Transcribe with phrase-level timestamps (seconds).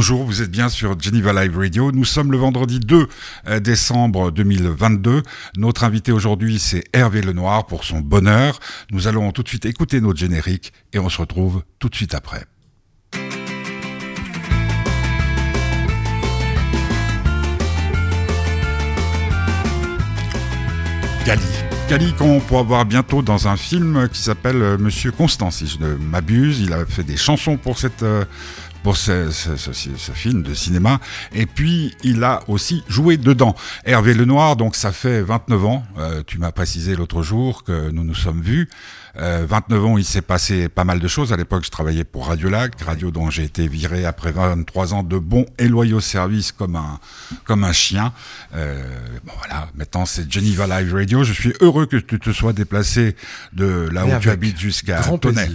[0.00, 1.92] bonjour, vous êtes bien sur Geneva Live Radio.
[1.92, 3.06] Nous sommes le vendredi 2
[3.48, 5.22] euh, décembre 2022.
[5.58, 8.58] Notre invité aujourd'hui, c'est Hervé Lenoir pour son bonheur.
[8.90, 12.14] Nous allons tout de suite écouter notre générique et on se retrouve tout de suite
[12.14, 12.46] après.
[21.26, 21.42] Gali.
[21.90, 25.78] Gali qu'on pourra voir bientôt dans un film qui s'appelle euh, Monsieur Constant, si je
[25.78, 26.60] ne m'abuse.
[26.60, 28.24] Il a fait des chansons pour cette euh,
[28.82, 29.30] pour ce,
[30.14, 31.00] film de cinéma.
[31.32, 33.54] Et puis, il a aussi joué dedans.
[33.84, 35.84] Hervé Lenoir, donc ça fait 29 ans.
[35.98, 38.68] Euh, tu m'as précisé l'autre jour que nous nous sommes vus.
[39.16, 41.32] 29 euh, ans, il s'est passé pas mal de choses.
[41.32, 45.02] À l'époque, je travaillais pour Radio Lac, radio dont j'ai été viré après 23 ans
[45.02, 47.00] de bons et loyaux services comme un,
[47.44, 48.12] comme un chien.
[48.54, 48.82] Euh,
[49.24, 51.24] bon voilà, maintenant c'est Geneva Live Radio.
[51.24, 53.16] Je suis heureux que tu te sois déplacé
[53.52, 55.48] de là où tu habites jusqu'à Tonnet.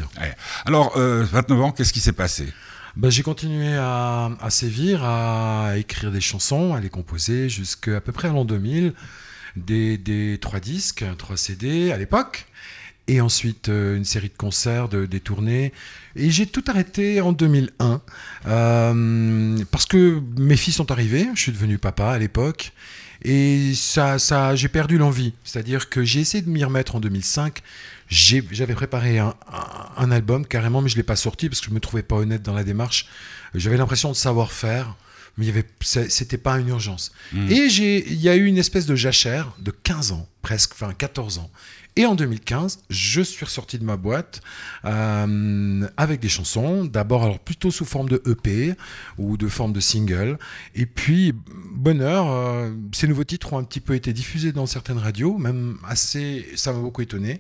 [0.66, 2.54] Alors, 29 ans, qu'est-ce qui s'est passé?
[2.98, 8.30] Bah, j'ai continué à, sévir, à écrire des chansons, à les composer jusqu'à peu près
[8.30, 8.94] à l'an 2000,
[9.58, 12.46] des, trois disques, trois CD à l'époque,
[13.08, 15.74] et ensuite euh, une série de concerts, de, des tournées.
[16.16, 18.02] Et j'ai tout arrêté en 2001
[18.48, 22.72] euh, parce que mes filles sont arrivées, je suis devenu papa à l'époque.
[23.24, 24.18] Et ça,
[24.56, 25.34] j'ai perdu l'envie.
[25.44, 27.62] C'est-à-dire que j'ai essayé de m'y remettre en 2005.
[28.08, 29.34] J'avais préparé un,
[30.12, 32.16] album carrément, mais je ne l'ai pas sorti parce que je ne me trouvais pas
[32.16, 33.08] honnête dans la démarche.
[33.56, 34.96] J'avais l'impression de savoir faire,
[35.38, 37.12] mais ce n'était pas une urgence.
[37.34, 37.50] Hmm.
[37.50, 41.40] Et il y a eu une espèce de jachère de 15 ans, presque, enfin 14
[41.40, 41.50] ans.
[41.98, 44.42] Et en 2015, je suis ressorti de ma boîte
[44.84, 48.74] euh, avec des chansons, d'abord alors plutôt sous forme de EP
[49.18, 50.38] ou de forme de single.
[50.76, 51.34] Et puis,
[51.72, 55.78] bonheur, euh, ces nouveaux titres ont un petit peu été diffusés dans certaines radios, même
[55.88, 57.40] assez, ça m'a beaucoup étonné.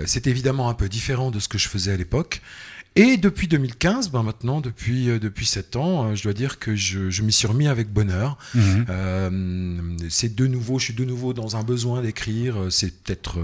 [0.00, 2.42] Euh, c'est évidemment un peu différent de ce que je faisais à l'époque.
[2.96, 6.76] Et depuis 2015, ben maintenant, depuis, euh, depuis 7 ans, euh, je dois dire que
[6.76, 8.38] je, je m'y suis remis avec bonheur.
[8.54, 8.86] Mhm.
[8.88, 12.56] Euh, c'est de nouveau, je suis de nouveau dans un besoin d'écrire.
[12.70, 13.38] C'est peut-être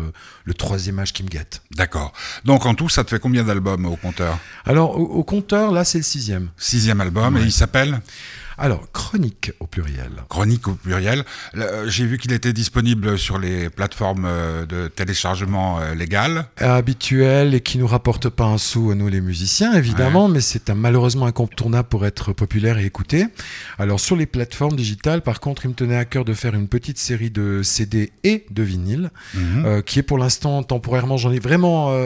[0.44, 1.62] le troisième âge qui me guette.
[1.72, 2.12] D'accord.
[2.44, 4.38] Donc en tout, ça te fait combien d'albums au compteur?
[4.64, 6.50] Alors au, compteur, là, c'est le sixième.
[6.56, 8.00] Sixième album, et il s'appelle?
[8.60, 10.10] Alors, chronique au pluriel.
[10.28, 11.24] Chronique au pluriel.
[11.56, 16.44] Euh, j'ai vu qu'il était disponible sur les plateformes euh, de téléchargement euh, légales.
[16.58, 20.68] Habituel et qui nous rapporte pas un sou à nous les musiciens, évidemment, mais c'est
[20.68, 23.28] un, malheureusement incontournable pour être populaire et écouté.
[23.78, 26.68] Alors, sur les plateformes digitales, par contre, il me tenait à cœur de faire une
[26.68, 29.82] petite série de CD et de vinyle, mhm.
[29.84, 31.98] qui est pour l'instant temporairement, j'en ai vraiment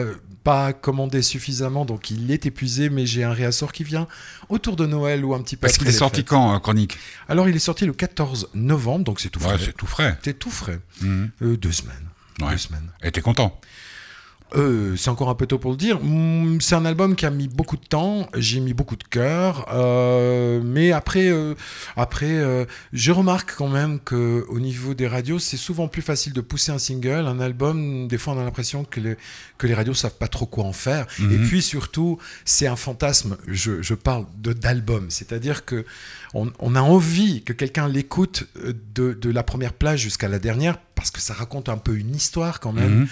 [0.45, 4.07] pas commandé suffisamment, donc il est épuisé, mais j'ai un réassort qui vient
[4.47, 7.49] autour de Noël ou un petit peu Parce qu'il est sorti quand, euh, Chronique Alors,
[7.49, 9.57] il est sorti le 14 novembre, donc c'est tout frais.
[9.59, 10.19] c'est tout frais.
[10.23, 10.79] C'est tout frais.
[11.01, 11.31] Mhm.
[11.41, 12.07] Euh, deux semaines.
[12.37, 12.91] Deux semaines.
[13.01, 13.59] Et t'es content
[14.55, 15.99] euh, c'est encore un peu tôt pour le dire.
[16.01, 19.65] Mm, c'est un album qui a mis beaucoup de temps, j'ai mis beaucoup de cœur,
[19.73, 21.55] euh, mais après, euh,
[21.97, 26.41] après, je remarque quand même que au niveau des radios, c'est souvent plus facile de
[26.41, 28.07] pousser un single, un album.
[28.07, 29.17] Des fois, on a l'impression que les
[29.57, 31.07] que les radios savent pas trop quoi en faire.
[31.19, 31.47] Et mhm.
[31.47, 33.37] puis surtout, c'est un fantasme.
[33.47, 35.85] Je, je parle de d'album, c'est-à-dire que
[36.33, 38.45] on, a envie que quelqu'un l'écoute
[38.93, 42.13] de, de, la première plage jusqu'à la dernière parce que ça raconte un peu une
[42.13, 42.99] histoire quand même.
[42.99, 43.07] Mhm.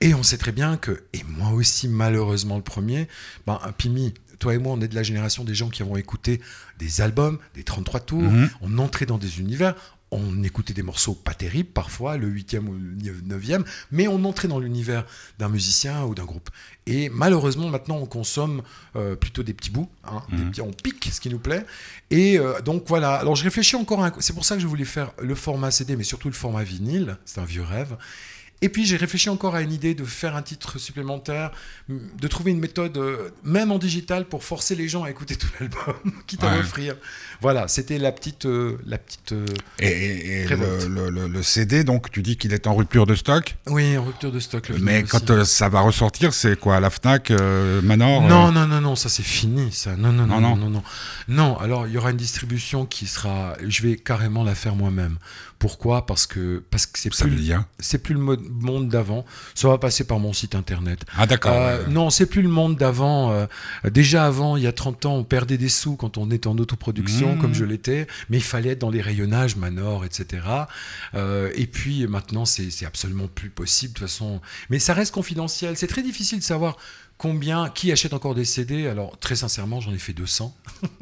[0.00, 3.08] Et on sait très bien que, et moi aussi malheureusement le premier,
[3.46, 6.40] ben, Pimi, toi et moi, on est de la génération des gens qui avons écouté
[6.78, 8.50] des albums, des 33 tours, mhm.
[8.60, 9.74] on entrait dans des univers,
[10.10, 14.48] on écoutait des morceaux pas terribles parfois, le 8e ou le 9e, mais on entrait
[14.48, 15.04] dans l'univers
[15.38, 16.50] d'un musicien ou d'un groupe.
[16.86, 18.62] Et malheureusement, maintenant, on consomme
[18.94, 20.52] euh, plutôt des petits bouts, hein, mhm.
[20.60, 21.64] on pique ce qui nous plaît.
[22.10, 25.12] Et euh, donc voilà, alors je réfléchis encore, c'est pour ça que je voulais faire
[25.20, 27.96] le format CD, mais surtout le format vinyle, c'est un vieux rêve.
[28.62, 31.50] Et puis j'ai réfléchi encore à une idée de faire un titre supplémentaire,
[31.88, 35.48] de trouver une méthode, euh, même en digital, pour forcer les gens à écouter tout
[35.60, 35.94] l'album,
[36.26, 36.96] quitte à offrir.
[37.42, 39.32] Voilà, c'était la petite, euh, la petite.
[39.32, 39.44] Euh,
[39.78, 43.56] et, le, CD, donc tu dis qu'il est en rupture de stock?
[43.66, 44.70] Oui, en rupture de stock.
[44.80, 47.30] Mais quand ça va ressortir, c'est quoi, la Fnac,
[47.82, 49.96] Manor Non, non, non, non, ça c'est fini, ça.
[49.96, 50.82] Non, non, non, non, non, non,
[51.28, 51.58] non.
[51.58, 55.18] alors il y aura une distribution qui sera, je vais carrément la faire moi-même.
[55.58, 56.04] Pourquoi?
[56.04, 59.24] Parce que parce que c'est plus c'est plus le monde d'avant.
[59.54, 61.04] Ça va passer par mon site internet.
[61.16, 61.54] Ah d'accord.
[61.54, 63.32] Euh, non, c'est plus le monde d'avant.
[63.32, 63.46] Euh,
[63.90, 66.58] déjà avant, il y a 30 ans, on perdait des sous quand on était en
[66.58, 67.38] autoproduction, mmh.
[67.38, 70.42] comme je l'étais, mais il fallait être dans les rayonnages, Manor, etc.
[71.14, 74.40] Euh, et puis maintenant, c'est absolument plus possible de toute façon.
[74.68, 75.76] Mais ça reste confidentiel.
[75.76, 76.76] C'est très difficile de savoir
[77.18, 80.54] Combien, qui achète encore des CD Alors, très sincèrement, j'en ai fait 200.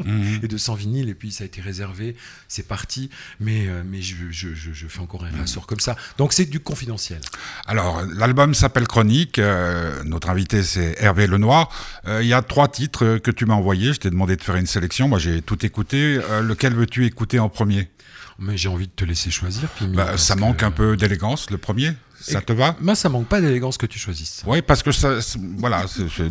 [0.04, 0.40] Mhm.
[0.44, 2.14] et 200 vinyles, et puis ça a été réservé,
[2.46, 3.10] c'est parti.
[3.40, 5.96] Mais, euh, mais je, je- je- je fais encore un ressort comme ça.
[6.16, 7.20] Donc, c'est du confidentiel.
[7.66, 9.38] Alors, l'album s'appelle Chronique.
[9.40, 11.68] euh, notre invité, c'est Hervé Lenoir.
[12.06, 13.92] Euh, Il y a trois titres que tu m'as envoyés.
[13.92, 15.08] Je t'ai demandé de faire une sélection.
[15.08, 16.20] Moi, j'ai tout écouté.
[16.42, 17.90] Lequel veux-tu écouter en premier?
[18.38, 21.58] Mais j'ai envie de te laisser choisir, Bah, Ça que- manque un peu d'élégance, le
[21.58, 21.92] premier.
[22.32, 24.42] Ça te va Moi, ça manque pas d'élégance que tu choisisses.
[24.46, 26.28] Oui, parce que ça, c'est- voilà, c'est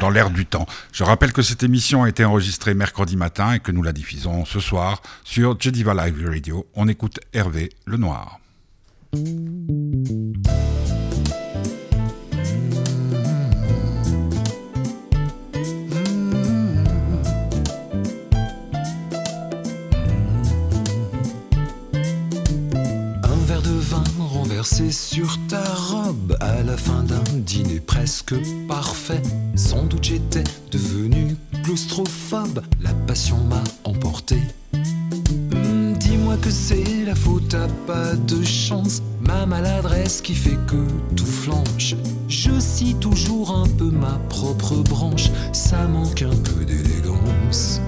[0.00, 0.66] dans l'air du temps.
[0.92, 4.44] Je rappelle que cette émission a été enregistrée mercredi matin et que nous la diffusons
[4.44, 6.66] ce soir sur Jediva Live Radio.
[6.74, 8.40] On écoute Hervé Lenoir.
[24.68, 28.34] Renversé sur ta robe à la fin d'un dîner presque
[28.66, 29.22] parfait.
[29.54, 34.36] Sans doute j'étais devenu claustrophobe, la passion m'a emporté.
[34.72, 41.14] Hmm, Dis-moi que c'est la faute à pas de chance, ma maladresse qui fait que
[41.14, 41.94] tout flanche.
[42.28, 47.80] Je scie toujours un peu ma propre branche, ça manque un peu d'élégance.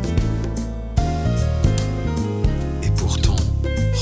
[2.83, 3.37] Et pourtant,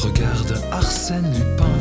[0.03, 1.78] regarde Arsène Lupin.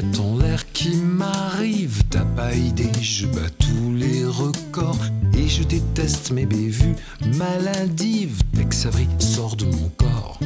[0.00, 4.98] Tête en l'air qui m'arrivent, t'as pas idée, je bats tous les records
[5.34, 6.96] et je déteste mes bévues
[7.38, 8.42] maladives
[8.76, 10.38] ça brille sort de mon corps.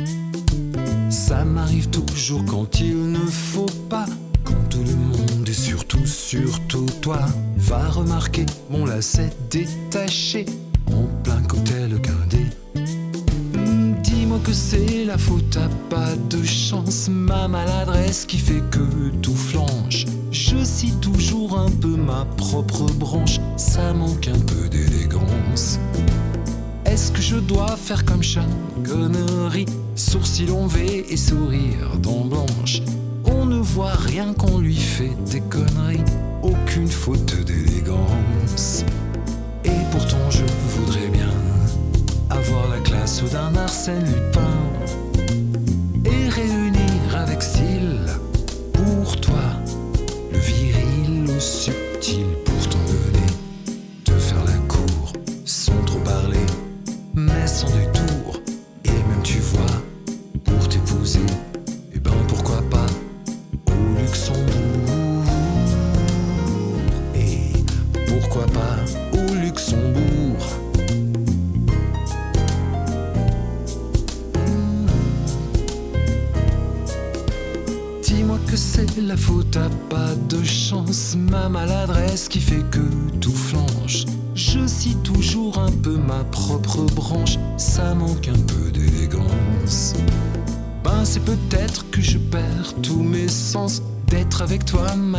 [1.10, 4.06] Ça m'arrive toujours quand il ne faut pas.
[4.44, 7.18] Quand tout le monde et surtout, surtout toi
[7.56, 10.46] va remarquer mon lacet détaché
[10.92, 12.19] en plein cocktail guindé.
[14.44, 20.06] Que c'est la faute à pas de chance, ma maladresse qui fait que tout flanche.
[20.32, 25.78] Je scie toujours un peu ma propre branche, ça manque un peu d'élégance.
[26.84, 28.48] Est-ce que je dois faire comme Sean
[28.82, 32.82] Connery Sourcils levés et sourire dents blanches
[33.26, 36.04] On ne voit rien qu'on lui fait des conneries.
[36.42, 38.84] Aucune faute d'élégance.
[39.64, 40.44] Et pourtant je
[40.74, 41.09] voudrais
[43.18, 44.59] d'un Arsène Lupin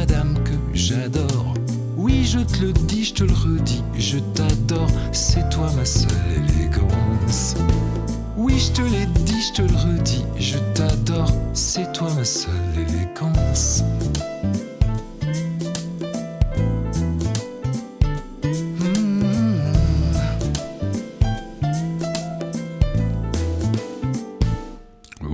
[0.01, 1.53] madame que j'adore.
[1.95, 6.09] Oui, je te le dis, je te le redis, je t'adore, c'est toi ma seule
[6.38, 7.56] élégance.
[8.36, 12.51] Oui, je te l'ai dit, je te le redis, je t'adore, c'est toi ma seule
[12.75, 13.83] élégance.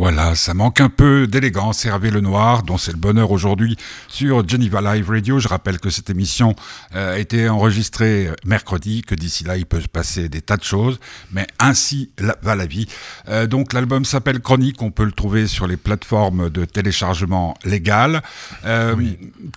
[0.08, 1.86] Voilà, ça manque un peu d'élégance.
[1.86, 3.78] Hervé Lenoir, dont c'est le bonheur aujourd'hui
[4.18, 5.38] sur Geneva Live Radio.
[5.38, 6.56] Je rappelle que cette émission
[6.96, 10.63] euh, a été enregistrée mercredi, que d'ici là, il peut se passer des tas de
[10.63, 11.00] choses,
[11.32, 12.10] mais ainsi
[12.41, 12.88] va la vie.
[13.30, 18.24] Euh, donc l'album s'appelle Chronique, on peut le trouver sur les plateformes de téléchargement légales.
[18.65, 18.96] Euh,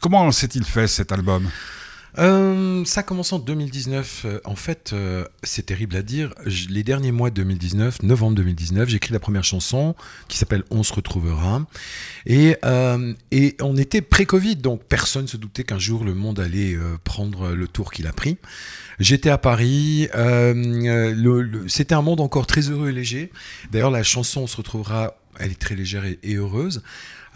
[0.02, 1.49] Comment s'est-il fait cet album?
[2.18, 4.22] Euh, ça commence en 2019.
[4.24, 6.34] Euh, En fait, euh, c'est terrible à dire.
[6.68, 9.94] Les derniers mois de 2019, novembre 2019, j'ai écrit la première chanson
[10.28, 11.64] qui s'appelle On se retrouvera.
[12.26, 16.40] Et, euh, et on était pré-Covid, donc personne ne se doutait qu'un jour le monde
[16.40, 18.36] allait prendre le tour qu'il a pris.
[18.98, 20.08] J'étais à Paris.
[21.68, 23.30] C'était un monde encore très heureux et léger.
[23.70, 25.16] D'ailleurs, la chanson On se retrouvera.
[25.38, 26.82] Elle est très légère et heureuse.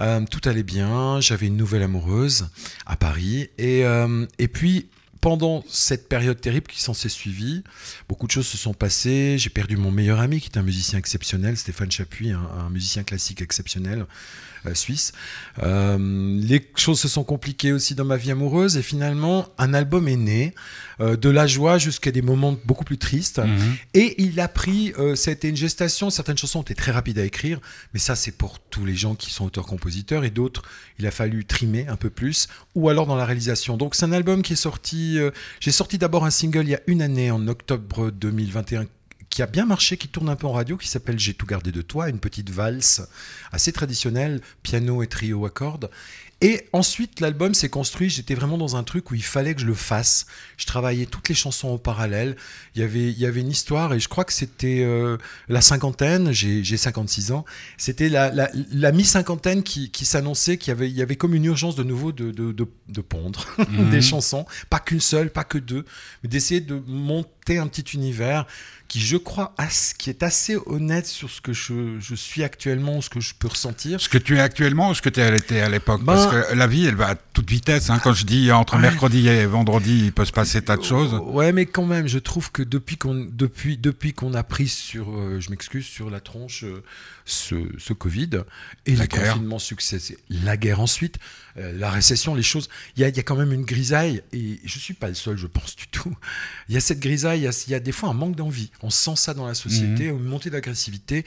[0.00, 1.20] Euh, tout allait bien.
[1.20, 2.48] J'avais une nouvelle amoureuse
[2.86, 3.48] à Paris.
[3.58, 4.88] Et, euh, et puis,
[5.20, 7.64] pendant cette période terrible qui s'en s'est suivie,
[8.08, 9.36] beaucoup de choses se sont passées.
[9.38, 13.04] J'ai perdu mon meilleur ami, qui est un musicien exceptionnel, Stéphane Chapuis, un, un musicien
[13.04, 14.06] classique exceptionnel.
[14.66, 15.12] Euh, suisse.
[15.62, 20.09] Euh, les choses se sont compliquées aussi dans ma vie amoureuse et finalement un album
[20.09, 20.54] est né,
[21.00, 23.40] euh, de la joie jusqu'à des moments beaucoup plus tristes.
[23.40, 23.76] Mhm.
[23.92, 27.25] Et il a pris, ça a été une gestation, certaines chansons étaient très rapides à
[27.25, 27.61] écrire,
[27.92, 30.62] mais ça c'est pour tous les gens qui sont auteurs-compositeurs et d'autres,
[30.99, 33.76] il a fallu trimer un peu plus, ou alors dans la réalisation.
[33.76, 35.18] Donc c'est un album qui est sorti,
[35.61, 38.87] j'ai sorti d'abord un single il y a une année, en octobre 2021
[39.34, 41.72] qui a bien marché, qui tourne un peu en radio, qui s'appelle J'ai tout gardé
[41.72, 43.02] de toi, une petite valse
[43.50, 45.90] assez traditionnelle, piano et trio à cordes.
[46.40, 48.10] Et ensuite, l'album s'est construit.
[48.10, 50.26] J'étais vraiment dans un truc où il fallait que je le fasse.
[50.58, 52.36] Je travaillais toutes les chansons en parallèle.
[52.74, 55.16] Il y avait, il y avait une histoire, et je crois que c'était euh,
[55.48, 56.32] la cinquantaine.
[56.32, 57.44] J'ai 56 ans.
[57.78, 61.34] C'était la, la, la mi-cinquantaine qui, qui s'annonçait qu'il y avait, il y avait comme
[61.34, 63.90] une urgence de nouveau de, de, de, de pondre Mhm.
[63.90, 64.44] des chansons.
[64.70, 65.84] Pas qu'une seule, pas que deux,
[66.22, 68.46] mais d'essayer de monter un petit univers
[68.88, 69.54] qui, je crois,
[69.98, 73.48] qui est assez honnête sur ce que je, je suis actuellement, ce que je peux
[73.48, 74.00] ressentir.
[74.00, 76.54] Ce que tu es actuellement ou ce que tu étais à l'époque Ben- Parce que
[76.54, 77.90] la vie, elle va à toute vitesse.
[77.90, 77.98] hein.
[78.02, 78.82] Quand je dis entre Ouais.
[78.82, 81.14] mercredi et vendredi, il peut se passer tas de choses.
[81.24, 85.10] Ouais, mais quand même, je trouve que depuis qu'on depuis depuis qu'on a pris sur,
[85.10, 86.82] euh, je m'excuse, sur la tronche euh,
[87.24, 88.30] ce, ce Covid
[88.86, 89.32] et La le guerre.
[89.34, 91.18] confinement successif, la guerre ensuite,
[91.56, 94.60] euh, la récession, les choses, il y a, y a quand même une grisaille et
[94.64, 96.14] je suis pas le seul, je pense du tout.
[96.68, 98.70] Il y a cette grisaille, il y y a des fois un manque d'envie.
[98.82, 100.18] On sent ça dans la société, Mhm.
[100.18, 101.24] une montée d'agressivité.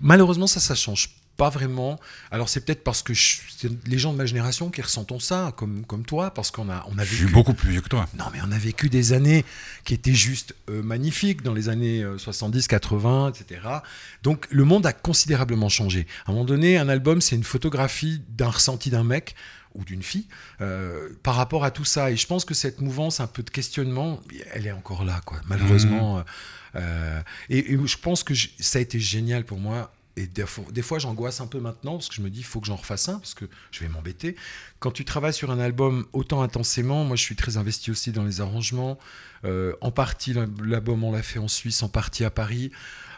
[0.00, 1.98] Malheureusement, ça, ça change pas vraiment.
[2.30, 3.40] Alors c'est peut-être parce que je-
[3.86, 6.98] les gens de ma génération qui ressentons ça, comme, comme toi, parce qu'on a, on
[6.98, 8.06] a Je vécu suis beaucoup plus vieux que toi.
[8.18, 9.44] non, mais on a vécu des années
[9.84, 13.60] qui étaient juste euh, magnifiques, dans les années euh, 70, 80, etc.
[14.22, 16.06] Donc le monde a considérablement changé.
[16.26, 19.34] À un moment donné, un album, c'est une photographie d'un ressenti d'un mec
[19.74, 20.26] ou d'une fille
[20.60, 22.10] euh, par rapport à tout ça.
[22.10, 24.20] Et je pense que cette mouvance, un peu de questionnement,
[24.52, 25.40] elle est encore là, quoi.
[25.46, 26.24] Malheureusement.
[26.74, 29.92] euh, et, et je pense que ça a été génial pour moi.
[30.18, 32.66] Et des fois, j'angoisse un peu maintenant parce que je me dis, il faut que
[32.66, 34.34] j'en refasse un parce que je vais m'embêter.
[34.80, 38.24] Quand tu travailles sur un album autant intensément, moi je suis très investi aussi dans
[38.24, 38.98] les arrangements.
[39.44, 42.72] Euh, en partie, l'album on l'a fait en Suisse, en partie à Paris.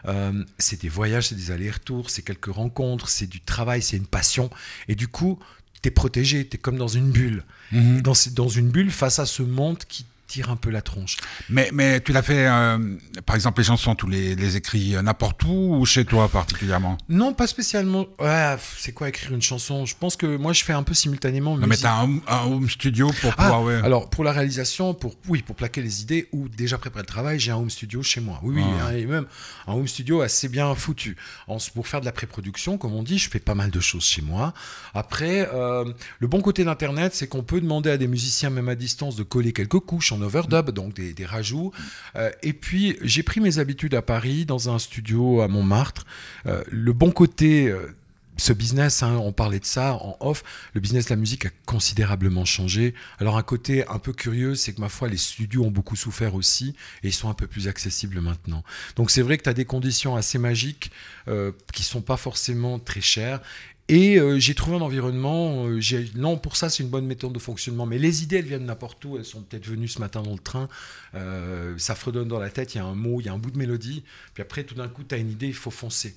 [0.05, 4.05] Euh, c'est des voyages, c'est des allers-retours, c'est quelques rencontres, c'est du travail, c'est une
[4.05, 4.51] passion.
[4.87, 5.39] Et du coup,
[5.81, 7.43] tu es protégé, tu es comme dans une bulle.
[7.71, 8.01] Mhm.
[8.01, 11.17] Dans, dans une bulle face à ce monde qui tire un peu la tronche.
[11.49, 12.77] Mais, mais tu l'as fait, euh,
[13.25, 16.97] par exemple, les chansons, tu les, les écris euh, n'importe où ou chez toi particulièrement?
[17.09, 18.05] Non, pas spécialement.
[18.19, 19.85] Ouais, c'est quoi écrire une chanson?
[19.85, 21.55] Je pense que moi je fais un peu simultanément.
[21.55, 23.63] Non, mais musique- t'as un, home- un home studio pour Ah, pouvoir.
[23.63, 23.81] ouais.
[23.83, 27.39] alors pour la réalisation, pour oui, pour plaquer les idées ou déjà préparer le travail,
[27.39, 28.39] j'ai un home studio chez moi.
[28.43, 28.87] Oui, oui, Ah.
[28.87, 29.25] hein, et même
[29.67, 31.17] un home studio assez bien foutu.
[31.47, 34.03] En- pour faire de la pré-production, comme on dit, je fais pas mal de choses
[34.05, 34.53] chez moi.
[34.93, 35.85] Après, euh,
[36.19, 39.23] le bon côté d'Internet, c'est qu'on peut demander à des musiciens, même à distance, de
[39.23, 41.71] coller quelques couches en overdub, donc des, rajouts.
[42.15, 46.05] Euh, et puis, j'ai pris mes habitudes à Paris, dans un studio à Montmartre.
[46.45, 47.69] Euh, le bon côté...
[47.69, 47.95] euh,
[48.41, 51.49] ce business, hein, on parlait de ça en off, le business de la musique a
[51.65, 52.95] considérablement changé.
[53.19, 56.33] Alors un côté un peu curieux, c'est que ma foi, les studios ont beaucoup souffert
[56.33, 58.63] aussi et ils sont un peu plus accessibles maintenant.
[58.95, 60.91] Donc c'est vrai que tu as des conditions assez magiques
[61.27, 63.41] euh, qui sont pas forcément très chères.
[63.87, 65.81] Et euh, j'ai trouvé un environnement, euh,
[66.15, 69.03] non pour ça c'est une bonne méthode de fonctionnement, mais les idées elles viennent n'importe
[69.03, 70.69] où, elles sont peut-être venues ce matin dans le train,
[71.13, 73.37] euh, ça fredonne dans la tête, il y a un mot, il y a un
[73.37, 76.15] bout de mélodie, puis après tout d'un coup tu as une idée, il faut foncer.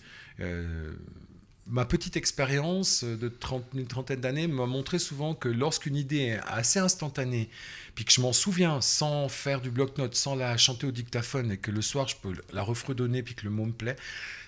[1.66, 6.40] Ma petite expérience de 30, une trentaine d'années m'a montré souvent que lorsqu'une idée est
[6.46, 7.48] assez instantanée,
[7.94, 11.56] puis que je m'en souviens sans faire du bloc-notes, sans la chanter au dictaphone, et
[11.56, 13.96] que le soir je peux la refredonner, puis que le mot me plaît,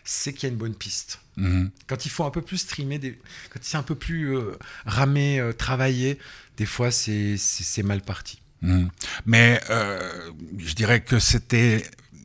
[0.05, 1.21] c'est qu'il y a une bonne piste.
[1.37, 1.71] Mhm.
[1.87, 3.19] Quand il faut un peu plus streamer, des...
[3.51, 6.19] quand c'est un peu plus euh, ramé, euh, travaillé,
[6.59, 8.41] des fois c'est c'est- c'est mal parti.
[8.61, 8.91] Mhm.
[9.25, 11.83] Mais euh, je dirais que c'était.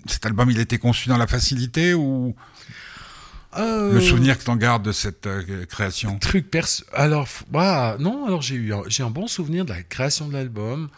[0.08, 2.36] Cet album, il était conçu dans la facilité ou
[3.58, 6.84] Euh, le souvenir que t'en gardes de cette euh, création truc perso.
[6.94, 10.34] Alors, bah, non, alors j'ai eu un, j'ai un bon souvenir de la création de
[10.34, 10.90] l'album.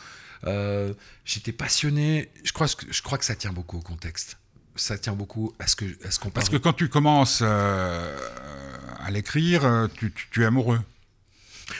[0.45, 0.93] Euh,
[1.25, 2.29] J'étais passionné.
[2.43, 4.37] Je crois, que- je crois que ça tient beaucoup au contexte.
[4.75, 6.59] Ça tient beaucoup à ce que à ce qu'on Parce parle.
[6.59, 10.79] que quand tu commences à l'écrire, tu, tu- tu es amoureux.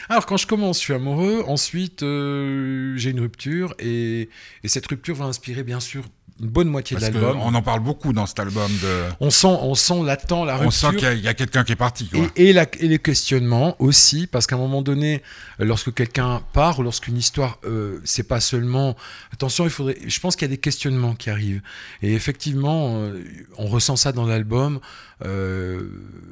[0.10, 1.44] Alors, quand je commence, je suis amoureux.
[1.48, 3.76] Ensuite, j'ai une rupture.
[3.80, 4.30] Et,
[4.64, 6.06] et cette rupture va inspirer, bien sûr,
[6.42, 7.40] une bonne moitié Parce de l'album.
[7.44, 8.70] on en parle beaucoup dans cet album.
[8.82, 9.04] De...
[9.20, 11.10] On sent, on sent latent la On sent rupture.
[11.12, 12.08] qu'il y a, quelqu'un qui est parti.
[12.08, 12.22] Quoi.
[12.36, 15.22] Et, et la- et les questionnements aussi, parce qu'à un moment donné,
[15.60, 18.96] lorsque quelqu'un part ou lorsqu'une histoire, euh, c'est pas seulement.
[19.32, 19.98] Attention, il faudrait.
[20.06, 21.62] Je pense qu'il y a des questionnements qui arrivent.
[22.02, 23.24] Et effectivement, euh,
[23.58, 24.80] on ressent ça dans l'album.
[25.26, 25.90] Euh,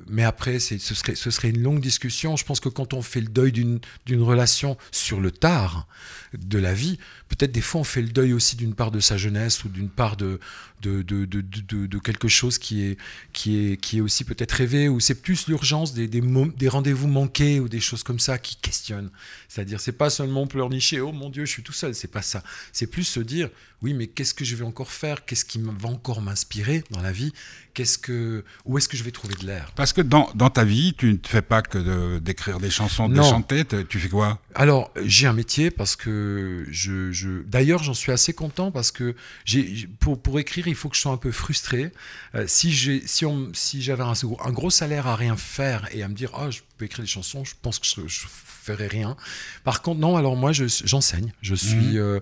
[0.10, 2.36] mais après, ce serait, ce serait une longue discussion.
[2.36, 5.88] Je pense que quand on fait le deuil d'une relation sur le tard
[6.38, 6.98] de la vie,
[7.30, 9.90] peut-être des fois on fait le deuil aussi d'une part de sa jeunesse ou d'une
[9.90, 10.40] part de,
[10.82, 11.42] de, de, de,
[11.86, 12.98] de- quelque chose qui est,
[13.34, 17.60] qui est, qui est aussi peut-être rêvé, ou c'est plus l'urgence des, des, rendez-vous manqués
[17.60, 19.10] ou des choses comme ça qui questionnent.
[19.48, 22.44] C'est-à-dire, c'est pas seulement pleurnicher, oh mon Dieu, je suis tout seul, c'est pas ça.
[22.74, 23.50] C'est plus se dire,
[23.82, 25.26] oui, mais qu'est-ce que je vais encore faire?
[25.26, 27.34] Qu'est-ce qui va encore m'inspirer dans la vie?
[27.74, 29.72] Qu'est-ce que, Où est-ce que je vais trouver de l'air?
[29.76, 33.08] Parce que dans, dans ta vie, tu ne fais pas que de- d'écrire des chansons,
[33.10, 33.24] de Non.
[33.24, 33.64] chanter.
[33.66, 34.42] te- Tu fais quoi?
[34.56, 37.12] Alors, j'ai un métier parce que je.
[37.12, 37.42] je...
[37.44, 41.02] D'ailleurs, j'en suis assez content parce que j'ai- pour, pour écrire, il faut que je
[41.02, 41.92] sois un peu frustré.
[42.36, 44.14] Euh, si, j'ai, si, j'avais un,
[44.44, 47.10] un gros salaire à rien faire et à me dire, ah, je peux écrire des
[47.10, 48.28] chansons, je pense que je, je
[48.62, 49.18] ferais rien.
[49.64, 51.34] Par contre, non, alors moi, je, j'enseigne.
[51.42, 52.20] Je suis, euh,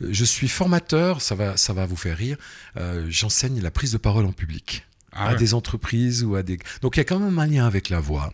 [0.00, 2.36] je suis formateur, ça va, ça va vous faire rire.
[2.76, 6.58] Euh, j'enseigne la prise de parole en public Ah à des entreprises ou à des.
[6.80, 8.32] Donc il y a quand même un lien avec la voix.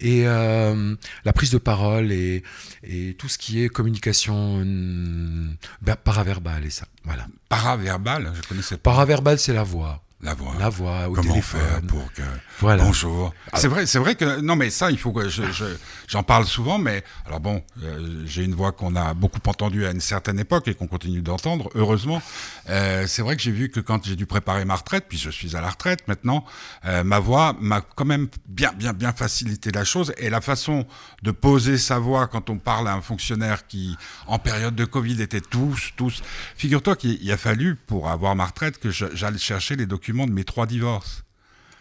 [0.00, 2.42] Et euh, la prise de parole et,
[2.82, 6.86] et tout ce qui est communication hum, bah, paraverbale et ça.
[7.04, 7.26] Voilà.
[7.48, 10.02] Paraverbal, je connaissais pas Paraverbale, c'est la voix.
[10.22, 10.52] La voix.
[10.58, 11.60] La voix au Comment téléphone.
[11.60, 12.22] faire pour que
[12.60, 12.84] Voilà.
[12.84, 13.32] bonjour.
[13.54, 15.64] C'est vrai, c'est vrai que non, mais ça, il faut que je, je-
[16.08, 16.76] j'en parle souvent.
[16.78, 20.68] Mais alors bon, euh, j'ai une voix qu'on a beaucoup entendue à une certaine époque
[20.68, 22.20] et qu'on continue d'entendre, heureusement.
[22.68, 25.30] Euh, c'est vrai que j'ai vu que quand j'ai dû préparer ma retraite, puis je
[25.30, 26.44] suis à la retraite maintenant,
[26.84, 30.86] euh, ma voix m'a quand même bien, bien, bien facilité la chose et la façon
[31.22, 33.96] de poser sa voix quand on parle à un fonctionnaire qui,
[34.26, 36.22] en période de Covid, était tous, tous.
[36.56, 40.08] Figure-toi qu'il il a fallu pour avoir ma retraite que je- j'aille chercher les documents
[40.26, 41.24] de mes trois divorces.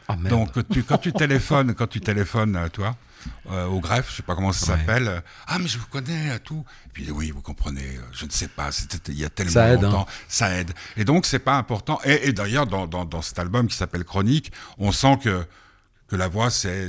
[0.07, 0.15] Ah.
[0.15, 2.95] Donc tu, quand tu téléphones, quand tu téléphones, euh, toi,
[3.51, 5.07] euh, au greffe, je sais pas comment ça s'appelle.
[5.07, 6.65] euh, ah mais je vous connais, tout.
[6.87, 7.99] Et puis oui, vous comprenez.
[8.13, 8.71] Je ne sais pas.
[8.71, 10.05] C'était il y a tellement Ça aide, hein.
[10.27, 10.71] Ça aide.
[10.97, 11.99] Et donc c'est pas important.
[12.05, 15.45] Et, et d'ailleurs dans, dans, dans cet album qui s'appelle Chronique, on sent que
[16.07, 16.87] que la voix, c'est,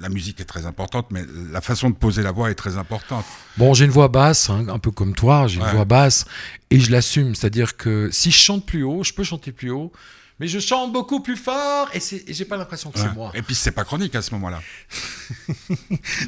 [0.00, 3.24] la musique est très importante, mais la façon de poser la voix est très importante.
[3.56, 5.66] Bon, j'ai une voix basse, hein, un peu comme toi, j'ai Ouais.
[5.68, 6.26] une voix basse
[6.70, 7.34] et je l'assume.
[7.34, 9.90] C'est-à-dire que si je chante plus haut, je peux chanter plus haut,
[10.38, 13.04] mais je chante beaucoup plus fort et, c'est, et j'ai pas l'impression que Ouais.
[13.08, 13.30] c'est moi.
[13.34, 14.60] Et puis c'est pas chronique à ce moment-là.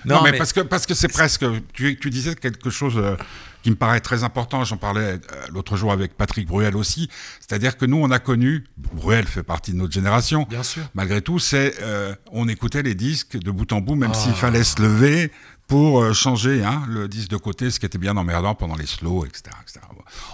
[0.05, 1.45] Non, Non, mais, mais- parce que parce que c'est presque.
[1.73, 3.17] Tu, tu disais quelque chose euh,
[3.63, 4.65] qui me paraît très important.
[4.65, 5.19] J'en parlais euh,
[5.53, 7.09] l'autre jour avec Patrick Bruel aussi.
[7.41, 8.65] C'est-à-dire que nous, on a connu.
[8.77, 10.47] Bruel fait partie de notre génération.
[10.49, 10.83] Bien sûr.
[10.95, 14.19] Malgré tout, c'est euh, on écoutait les disques de bout en bout, même Ah.
[14.19, 15.31] s'il fallait se lever
[15.69, 18.87] pour euh, changer hein, le disque de côté, ce qui était bien emmerdant pendant les
[18.87, 19.43] slows, etc.
[19.63, 19.81] etc.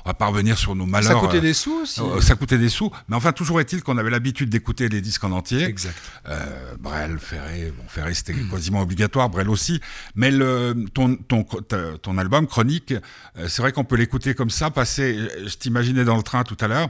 [0.04, 1.20] On va pas revenir sur nos malheurs.
[1.20, 2.00] Ça coûtait euh, des sous aussi.
[2.00, 5.24] euh, ça coûtait des sous, mais enfin toujours est-il qu'on avait l'habitude d'écouter les disques
[5.24, 5.64] en entier.
[5.64, 5.96] Exact.
[6.28, 9.80] Euh, Brel, Ferré, bon Ferré c'était quasiment obligatoire, Brel aussi.
[10.14, 11.44] Mais le ton ton
[12.00, 12.94] ton album Chronique,
[13.36, 15.18] c'est vrai qu'on peut l'écouter comme ça, passer.
[15.44, 16.88] Je t'imaginais dans le train tout à l'heure.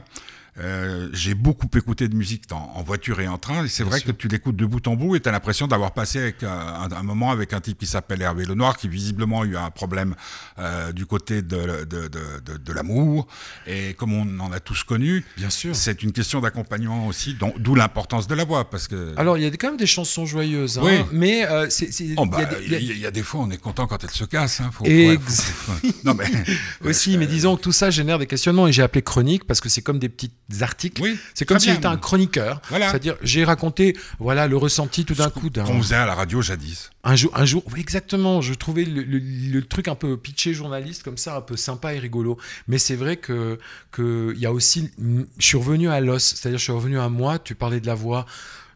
[0.57, 3.99] Euh, j'ai beaucoup écouté de musique dans- en voiture et en train, et c'est vrai
[3.99, 4.07] sûr.
[4.07, 6.47] que tu l'écoutes de bout en bout et tu as l'impression d'avoir passé avec un,
[6.49, 9.69] un- un moment avec un type qui s'appelle Hervé Lenoir, qui visiblement a eu un
[9.69, 10.15] problème
[10.59, 13.27] euh, du côté de, de, de, de, de l'amour,
[13.67, 15.75] et comme on en a tous connu, Bien sûr.
[15.75, 19.13] c'est une question d'accompagnement aussi, donc- d'où l'importance de la voix, parce que...
[19.17, 20.99] Alors, il y a quand même des chansons joyeuses, hein, Oui.
[21.11, 22.91] mais euh, c'est, c'est- Oh, il y bah, a des- il il y a- y,
[22.91, 24.61] a- il y a des fois, on est content quand elle se casse.
[24.61, 24.89] Hein, faut, faut-
[26.05, 26.25] non, mais.
[26.89, 29.67] aussi, mais disons que tout ça génère des questionnements et j'ai appelé chronique parce que
[29.69, 30.09] c'est comme des
[30.49, 31.01] petits articles.
[31.01, 32.61] Oui, C'est comme si j'étais un chroniqueur.
[32.69, 32.89] Voilà.
[32.89, 35.63] C'est-à-dire, j'ai raconté, voilà, le ressenti tout d'un coup d'un.
[35.63, 36.89] Qu'on faisait à la radio jadis.
[37.03, 38.41] Un jour, un jour, oui, exactement.
[38.41, 41.93] Je trouvais le, le- le truc un peu pitché journaliste comme ça, un peu sympa
[41.93, 42.37] et rigolo.
[42.67, 43.59] Mais c'est vrai que
[43.91, 44.91] que il y a aussi,
[45.37, 47.39] je suis revenu à l'os, c'est-à-dire je suis revenu à moi.
[47.39, 48.25] Tu parlais de la voix.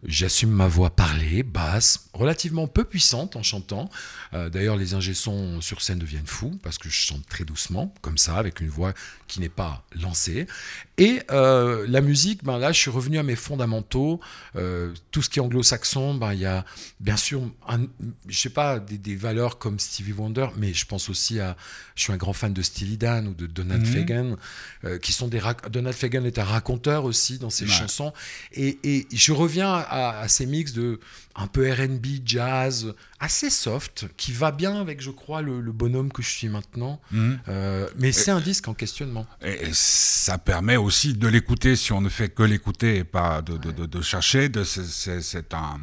[0.05, 3.89] J'assume ma voix parlée, basse, relativement peu puissante en chantant.
[4.33, 7.93] Euh, D'ailleurs, les ingé sons sur scène deviennent fous parce que je chante très doucement,
[8.01, 8.93] comme ça, avec une voix
[9.27, 10.47] qui n'est pas lancée.
[10.99, 14.19] Et euh, la musique, ben là, je suis revenu à mes fondamentaux.
[14.57, 16.65] Euh, tout ce qui est anglo-saxon, ben il y a
[16.99, 17.79] bien sûr, un,
[18.27, 21.55] je sais pas, des, des valeurs comme Stevie Wonder, mais je pense aussi à,
[21.95, 23.93] je suis un grand fan de Steely Dan ou de Donald Mhm.
[23.93, 24.35] Fagen,
[24.83, 27.71] euh, qui sont des, Donald Fagen est un raconteur aussi dans ses Ouais.
[27.71, 28.11] chansons,
[28.51, 30.99] et, et je reviens à, à ces mix de
[31.41, 36.11] un peu R&B, jazz, assez soft, qui va bien avec, je crois, le, le bonhomme
[36.11, 36.99] que je suis maintenant.
[37.47, 39.25] Euh, mais c'est un disque en questionnement.
[39.41, 43.41] Et, et ça permet aussi de l'écouter si on ne fait que l'écouter et pas
[43.41, 44.51] de, de, de, de chercher.
[44.65, 45.79] C'est- un,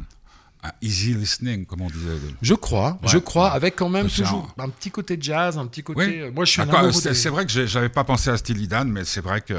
[0.63, 2.17] un easy listening, comme on disait.
[2.41, 3.55] Je crois, Ouais, je crois, ouais.
[3.55, 5.99] avec quand même toujours un petit côté jazz, un petit côté.
[6.05, 6.21] Oui.
[6.21, 8.91] euh, Moi, je suis un C'est des- vrai que j'avais pas pensé à Steely Dan,
[8.91, 9.55] mais c'est vrai que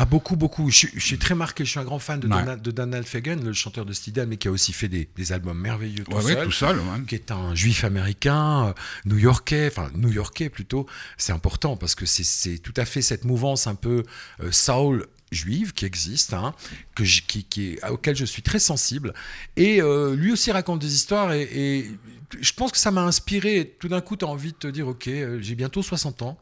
[0.00, 0.70] Ah, beaucoup, beaucoup.
[0.70, 1.64] Je, suis- je suis très marqué.
[1.64, 2.56] Je suis un grand fan de, Ouais.
[2.56, 6.04] De Alfagen, le chanteur de Steely mais qui a aussi fait des, des albums merveilleux
[6.04, 6.44] tout Ouais, ouais, seul.
[6.44, 6.80] tout seul.
[7.08, 8.72] qui est un juif américain, euh,
[9.06, 13.74] new-yorkais, enfin new-yorkais plutôt, c'est important parce que c'est- tout à fait cette mouvance un
[13.74, 14.04] peu
[14.40, 16.54] euh, soul juive qui existe, hein,
[16.94, 19.12] que qui, auquel je suis très sensible.
[19.56, 21.90] Et euh, lui aussi raconte des histoires et, et
[22.40, 23.74] je pense que ça m'a inspiré.
[23.80, 26.38] Tout d'un coup, tu as envie de te dire, ok, euh, j'ai bientôt 60 ans,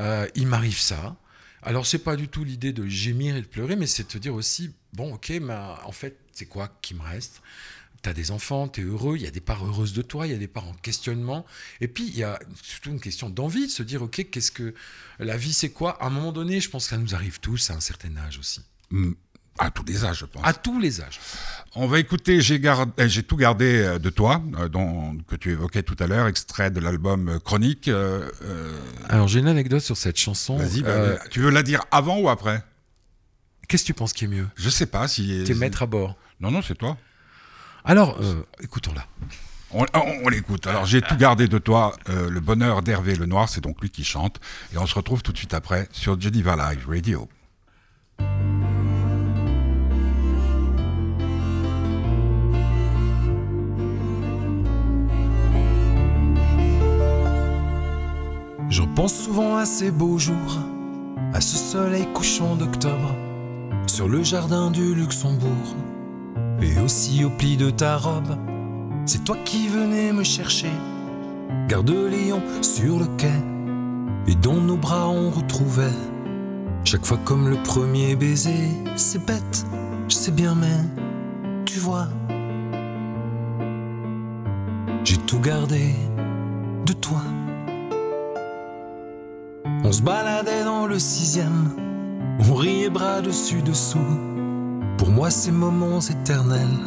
[0.00, 1.16] euh, il m'arrive ça.
[1.62, 4.18] Alors, c'est pas du tout l'idée de gémir et de pleurer, mais c'est de te
[4.18, 7.42] dire aussi, bon, ok, mais en fait, c'est quoi qui me reste?
[8.00, 10.34] T'as des enfants, t'es heureux, il y a des parts heureuses de toi, il y
[10.34, 11.44] a des parts en questionnement.
[11.80, 14.74] Et puis, il y a surtout une question d'envie, de se dire, ok, qu'est-ce que
[15.18, 16.00] la vie, c'est quoi?
[16.00, 18.38] À un moment donné, je pense que ça nous arrive tous à un certain âge
[18.38, 18.60] aussi.
[18.90, 19.12] Mm.
[19.58, 20.42] À tous les âges, je pense.
[20.46, 21.18] À tous les âges.
[21.74, 25.50] On va écouter J'ai gard- j'ai tout gardé euh, de toi, euh, dont, que tu
[25.50, 27.88] évoquais tout à l'heure, extrait de l'album euh, Chronique.
[27.88, 30.56] euh, euh, Alors, j'ai une anecdote sur cette chanson.
[30.56, 32.62] Vas-y, bah, tu veux la dire avant ou après?
[33.68, 34.46] Qu'est-ce que tu penses qui est mieux?
[34.56, 35.42] Je sais pas si.
[35.46, 36.16] T'es maître à bord.
[36.40, 36.96] Non, non, c'est toi.
[37.84, 38.18] Alors,
[38.62, 39.04] écoutons-la.
[39.70, 40.66] On, on- on l'écoute.
[40.66, 41.94] Alors, j'ai tout gardé de toi.
[42.08, 44.40] le bonheur d'Hervé Lenoir, c'est donc lui qui chante.
[44.72, 47.28] Et on se retrouve tout de suite après sur Geneva Live Radio.
[58.98, 60.58] Je repense souvent à ces beaux jours,
[61.32, 63.14] à ce soleil couchant d'octobre,
[63.86, 65.76] sur le jardin du Luxembourg,
[66.60, 68.36] et aussi au pli de ta robe.
[69.06, 70.72] C'est toi qui venais me chercher,
[71.68, 73.30] gare de Lyon sur le quai,
[74.26, 75.94] et dans nos bras on retrouvait,
[76.82, 78.68] chaque fois comme le premier baiser.
[78.96, 79.64] C'est bête,
[80.08, 81.04] je sais bien, mais
[81.66, 82.08] tu vois,
[85.04, 85.94] j'ai tout gardé
[86.84, 87.22] de toi.
[89.88, 91.70] On se baladait dans le sixième,
[92.46, 94.18] on riait bras dessus dessous.
[94.98, 96.78] Pour moi, ces moments éternels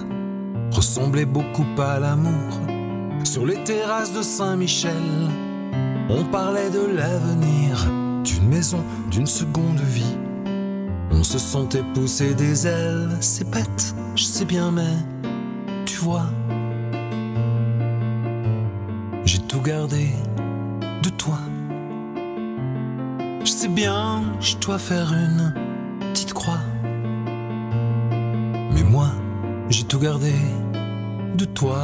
[0.72, 2.60] ressemblaient beaucoup à l'amour.
[3.24, 5.02] Sur les terrasses de Saint-Michel,
[6.12, 7.88] on parlait de l'avenir,
[8.24, 10.16] d'une maison, d'une seconde vie.
[11.10, 14.96] On se sentait pousser des ailes, c'est bête, je sais bien, mais
[15.88, 16.28] tu vois,
[19.26, 20.12] j'ai tout gardé
[21.02, 21.40] de toi.
[23.76, 25.54] Bien, je dois faire une
[26.12, 26.60] petite croix.
[28.74, 29.08] Mais moi,
[29.70, 30.34] j'ai tout gardé
[31.36, 31.80] de toi.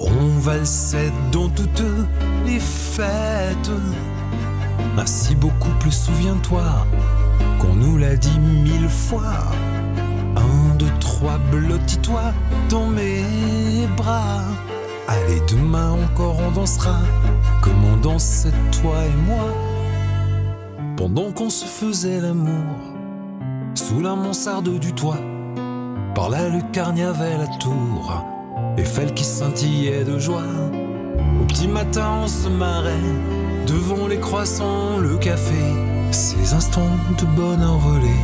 [0.00, 1.82] On valsait dans toutes
[2.46, 3.70] les fêtes.
[4.98, 6.86] Ainsi beaucoup plus souviens-toi
[7.58, 9.52] qu'on nous l'a dit mille fois.
[11.20, 12.32] Trois, blottis-toi
[12.70, 14.40] dans mes bras.
[15.06, 16.96] Allez, demain encore on dansera
[17.60, 19.44] comme on dansait toi et moi.
[20.96, 22.74] Pendant qu'on se faisait l'amour,
[23.74, 25.18] sous la mansarde du toit.
[26.14, 28.24] Par la lucarne y avait la tour,
[28.78, 30.48] Eiffel qui scintillait de joie.
[31.38, 33.10] Au petit matin on se marrait,
[33.66, 35.64] devant les croissants, le café.
[36.12, 38.16] Ces instants de bonheur volé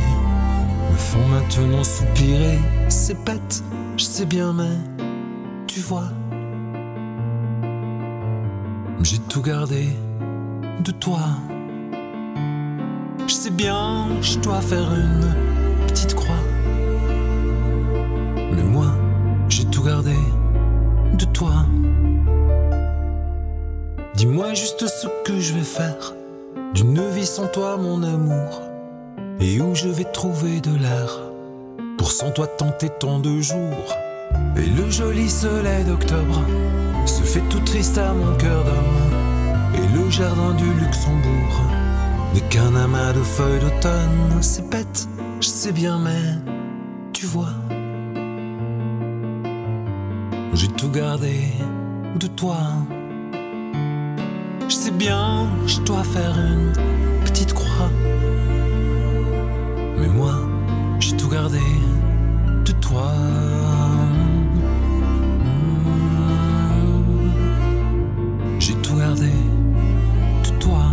[0.91, 2.57] me font maintenant soupirer.
[2.89, 3.63] C'est bête,
[3.97, 4.77] je sais bien, mais
[5.67, 6.09] tu vois,
[9.03, 9.89] j'ai tout gardé
[10.83, 11.19] de toi.
[13.27, 16.43] Je sais bien, je dois faire une petite croix.
[18.35, 18.87] Mais moi,
[19.49, 20.15] j'ai tout gardé
[21.13, 21.65] de toi.
[24.15, 26.13] Dis-moi juste ce que je vais faire
[26.73, 28.61] d'une vie sans toi, mon amour.
[29.39, 31.26] Et où je vais trouver de l'air
[31.97, 33.95] pour sans toi tenter tant de jours.
[34.55, 36.41] Et le joli soleil d'octobre
[37.05, 39.75] se fait tout triste à mon cœur d'homme.
[39.75, 41.61] Et le jardin du Luxembourg
[42.33, 44.41] n'est qu'un amas de feuilles d'automne.
[44.41, 45.07] C'est bête,
[45.41, 46.51] je sais bien, mais
[47.13, 47.53] tu vois,
[50.53, 51.53] j'ai tout gardé
[52.19, 52.57] de toi.
[54.67, 56.73] Je sais bien, je dois faire une
[57.23, 57.89] petite croix.
[59.97, 60.35] Mais moi,
[60.99, 61.59] j'ai tout gardé
[62.67, 63.11] de toi.
[68.59, 69.29] J'ai tout gardé
[70.43, 70.85] de toi.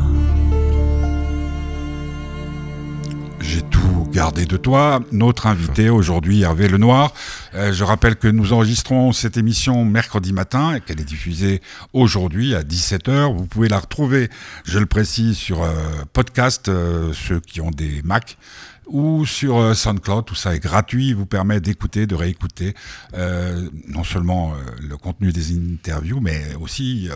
[3.41, 5.01] J'ai tout gardé de toi.
[5.11, 7.13] Notre invité aujourd'hui, Hervé Lenoir.
[7.55, 11.61] Euh, je rappelle que nous enregistrons cette émission mercredi matin et qu'elle est diffusée
[11.93, 13.35] aujourd'hui à 17h.
[13.35, 14.29] Vous pouvez la retrouver,
[14.65, 15.73] je le précise, sur euh,
[16.13, 18.37] podcast, euh, ceux qui ont des Mac.
[18.87, 20.25] Ou sur euh, SoundCloud.
[20.25, 22.75] Tout ça est gratuit, il vous permet d'écouter, de réécouter
[23.15, 27.09] euh, non seulement euh, le contenu des interviews, mais aussi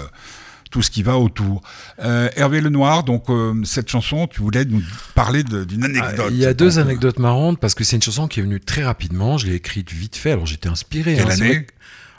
[0.70, 1.62] tout ce qui va autour.
[1.98, 3.26] Hervé Lenoir, donc
[3.64, 4.82] cette chanson, tu voulais nous
[5.14, 6.26] parler d'une anecdote.
[6.28, 8.60] Ah, il y a deux anecdotes marrantes parce que c'est une chanson qui est venue
[8.60, 9.38] très rapidement.
[9.38, 11.16] Je l'ai écrite vite fait, alors j'étais inspiré.
[11.16, 11.66] Quelle hein, année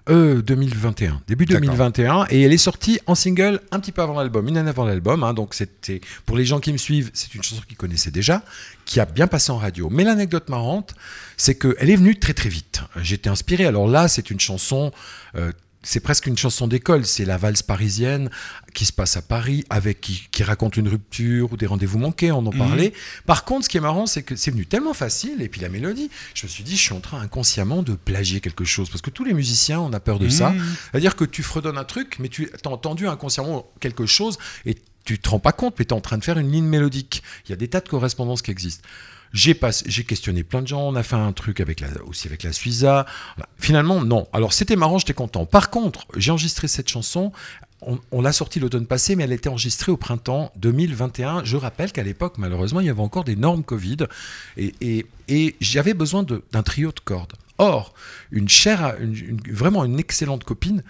[0.08, 4.58] 2021, début 2021, et elle est sortie en single un petit peu avant l'album, une
[4.58, 5.24] année avant l'album.
[5.24, 8.44] Hein, donc c'était pour les gens qui me suivent, c'est une chanson qu'ils connaissaient déjà,
[8.86, 9.90] qui a bien passé en radio.
[9.90, 10.96] Mais l'anecdote marrante,
[11.38, 12.82] c'est qu'elle est venue très très vite.
[13.02, 13.66] J'étais inspiré.
[13.66, 14.92] Alors là, c'est une chanson
[15.36, 18.30] euh, c'est presque une chanson d'école, c'est la valse parisienne
[18.74, 22.40] qui se passe à Paris, avec qui, raconte une rupture ou des rendez-vous manqués, on
[22.40, 22.58] en mhm.
[22.58, 22.94] parlait.
[23.26, 25.70] Par contre, ce qui est marrant, c'est que c'est venu tellement facile, et puis la
[25.70, 29.02] mélodie, je me suis dit, je suis en train inconsciemment de plagier quelque chose, parce
[29.02, 30.52] que tous les musiciens, on a peur de ça.
[30.52, 30.76] Mhm.
[30.92, 35.18] C'est-à-dire que tu fredonnes un truc, mais tu as entendu inconsciemment quelque chose, et tu
[35.18, 37.24] te rends pas compte, mais tu es en train de faire une ligne mélodique.
[37.46, 38.88] Il y a des tas de correspondances qui existent.
[39.34, 39.56] J'ai
[40.06, 40.82] questionné plein de gens.
[40.82, 41.64] On a fait un truc
[42.08, 43.06] aussi avec la Suiza.
[43.58, 44.28] Finalement, non.
[44.34, 45.46] Alors c'était marrant, j'étais content.
[45.46, 47.32] Par contre, j'ai enregistré cette chanson.
[48.12, 51.46] On, l'a sortie l'automne passé, mais elle était enregistrée au printemps 2021.
[51.46, 53.98] Je rappelle qu'à l'époque, malheureusement, il y avait encore des normes Covid
[54.58, 55.06] et,
[55.62, 57.34] j'avais besoin d'un trio de cordes.
[57.58, 57.94] Or,
[58.32, 58.98] une chère,
[59.50, 60.84] vraiment une excellente copine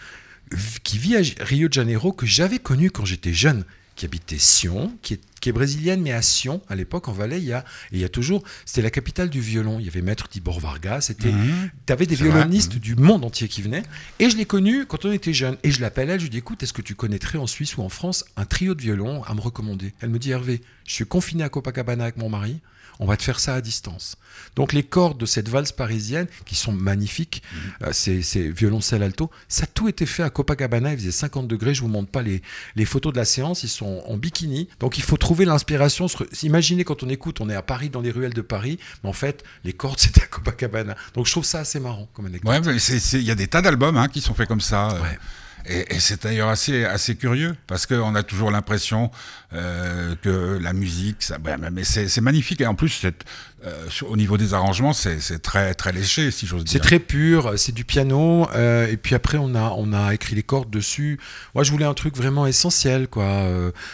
[0.84, 3.66] qui vit à Rio de Janeiro que j'avais connue quand j'étais jeune,
[4.00, 7.52] qui habitait Sion, qui est, brésilienne, mais à Sion, à l'époque, en Valais, il y
[7.52, 9.78] a, il y a toujours, c'était la capitale du violon.
[9.78, 11.70] Il y avait Maître Tibor Vargas, c'était, mhm.
[11.86, 13.84] tu avais des violonistes du monde entier qui venaient.
[14.20, 15.58] Et je l'ai connu quand on était jeune.
[15.64, 17.82] Et je l'appelle elle, je lui dis, écoute, est-ce que tu connaîtrais en Suisse ou
[17.82, 19.94] en France un trio de violon à me recommander?
[20.00, 22.62] Elle me dit, Hervé, je suis confiné à Copacabana avec mon mari
[23.00, 24.18] on va te faire ça à distance.
[24.56, 27.58] Donc les cordes de cette valse parisienne, qui sont magnifiques, mmh.
[27.86, 31.74] euh, c'est violoncelle alto, ça a tout été fait à Copacabana, il faisait 50 degrés,
[31.74, 32.42] je vous montre pas les,
[32.76, 36.08] les photos de la séance, ils sont en bikini, donc il faut trouver l'inspiration.
[36.44, 39.14] Imaginez quand on écoute, on est à Paris, dans les ruelles de Paris, mais en
[39.14, 40.96] fait, les cordes c'était à Copacabana.
[41.14, 42.66] Donc je trouve ça assez marrant comme anecdote.
[42.66, 42.78] Ouais,
[43.14, 44.92] il y a des tas d'albums hein, qui sont faits comme ça.
[44.92, 45.02] Euh.
[45.02, 45.20] Ouais.
[45.66, 49.12] Et, c'est d'ailleurs assez, assez curieux, parce qu'on a toujours l'impression
[49.54, 51.38] euh, que la musique, ça,
[51.72, 52.62] mais c'est magnifique.
[52.62, 56.72] Et en plus, euh, au niveau des arrangements, c'est très, très léché, si j'ose dire.
[56.72, 58.48] C'est très pur, c'est du piano.
[58.56, 61.20] Euh, et puis après, on a, on a écrit les cordes dessus.
[61.54, 63.48] Moi, je voulais un truc vraiment essentiel, quoi.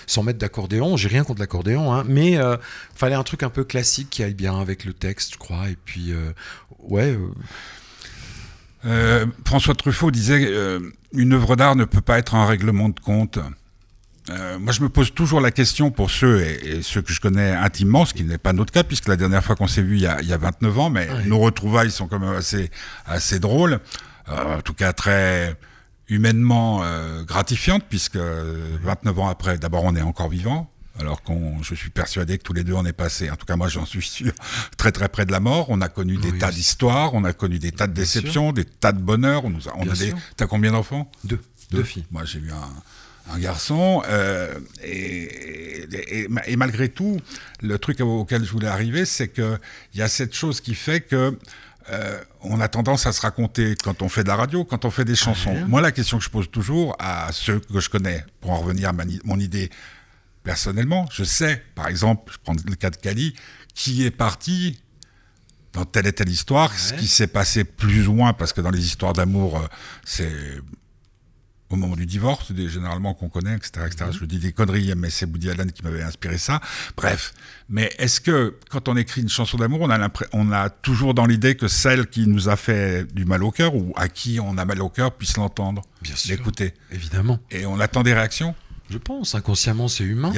[0.08, 0.98] sans mettre d'accordéon.
[0.98, 2.58] J'ai rien contre l'accordéon, hein, mais il
[2.96, 5.70] fallait un truc un peu classique qui aille bien avec le texte, je crois.
[5.70, 6.14] Et puis,
[6.80, 7.18] ouais.
[8.86, 10.80] Euh, François Truffaut disait euh,
[11.14, 13.40] une œuvre d'art ne peut pas être un règlement de compte.
[14.30, 17.52] Euh, moi, je me pose toujours la question pour ceux et, ceux que je connais
[17.52, 20.02] intimement, ce qui n'est pas notre cas, puisque la dernière fois qu'on s'est vu, il
[20.02, 22.72] y, a, il y a 29 ans, mais nos retrouvailles sont quand même assez,
[23.06, 23.80] assez drôles,
[24.28, 25.56] en tout cas très
[26.10, 26.84] humainement
[27.28, 32.38] gratifiantes, puisque 29 ans après, d'abord, on est encore vivant, alors qu'on, je suis persuadé
[32.38, 34.32] que tous les deux on est passé, en tout cas moi j'en suis sûr,
[34.78, 35.68] très très près de la mort.
[35.70, 38.92] On a connu des tas d'histoires, on a connu des tas de déceptions, des tas
[38.92, 39.46] de bonheurs.
[39.46, 41.12] On nous a, on a des, t'as combien d'enfants?
[41.24, 41.40] Deux.
[41.72, 41.84] Deux.
[41.84, 42.06] filles.
[42.12, 44.54] Moi j'ai eu un, un garçon euh,
[44.84, 45.88] et,
[46.48, 47.20] et, malgré tout,
[47.62, 49.58] le truc auquel je voulais arriver, c'est que
[49.94, 51.38] il y a cette chose qui fait que
[51.92, 54.90] euh, on a tendance à se raconter quand on fait de la radio, quand on
[54.90, 55.56] fait des chansons.
[55.68, 58.90] Moi, la question que je pose toujours à ceux que je connais, pour en revenir
[58.90, 59.70] à mon idée
[60.46, 63.36] personnellement, je sais, par exemple, je prends le cas de Cali,
[63.74, 64.80] qui est parti
[65.74, 68.70] dans telle et telle histoire, ce qui s'est passé plus ou moins, parce que dans
[68.70, 69.68] les histoires d'amour, euh,
[70.06, 70.32] c'est
[71.72, 74.06] au moment du divorce, généralement qu'on connaît, etc., etc.
[74.06, 74.18] Mhm.
[74.20, 76.62] Je dis des conneries, mais c'est Woody Allen qui m'avait inspiré ça.
[76.96, 77.34] Bref.
[77.68, 81.26] Mais est-ce que, quand on écrit une chanson d'amour, on a, on a toujours dans
[81.26, 84.60] l'idée que celle qui nous a fait du mal au cœur, ou à qui on
[84.60, 85.82] a mal au cœur, puisse l'entendre,
[86.28, 86.76] l'écouter?
[86.92, 87.40] Évidemment.
[87.50, 88.54] Et on attend des réactions?
[88.90, 90.32] Je pense, inconsciemment, c'est humain.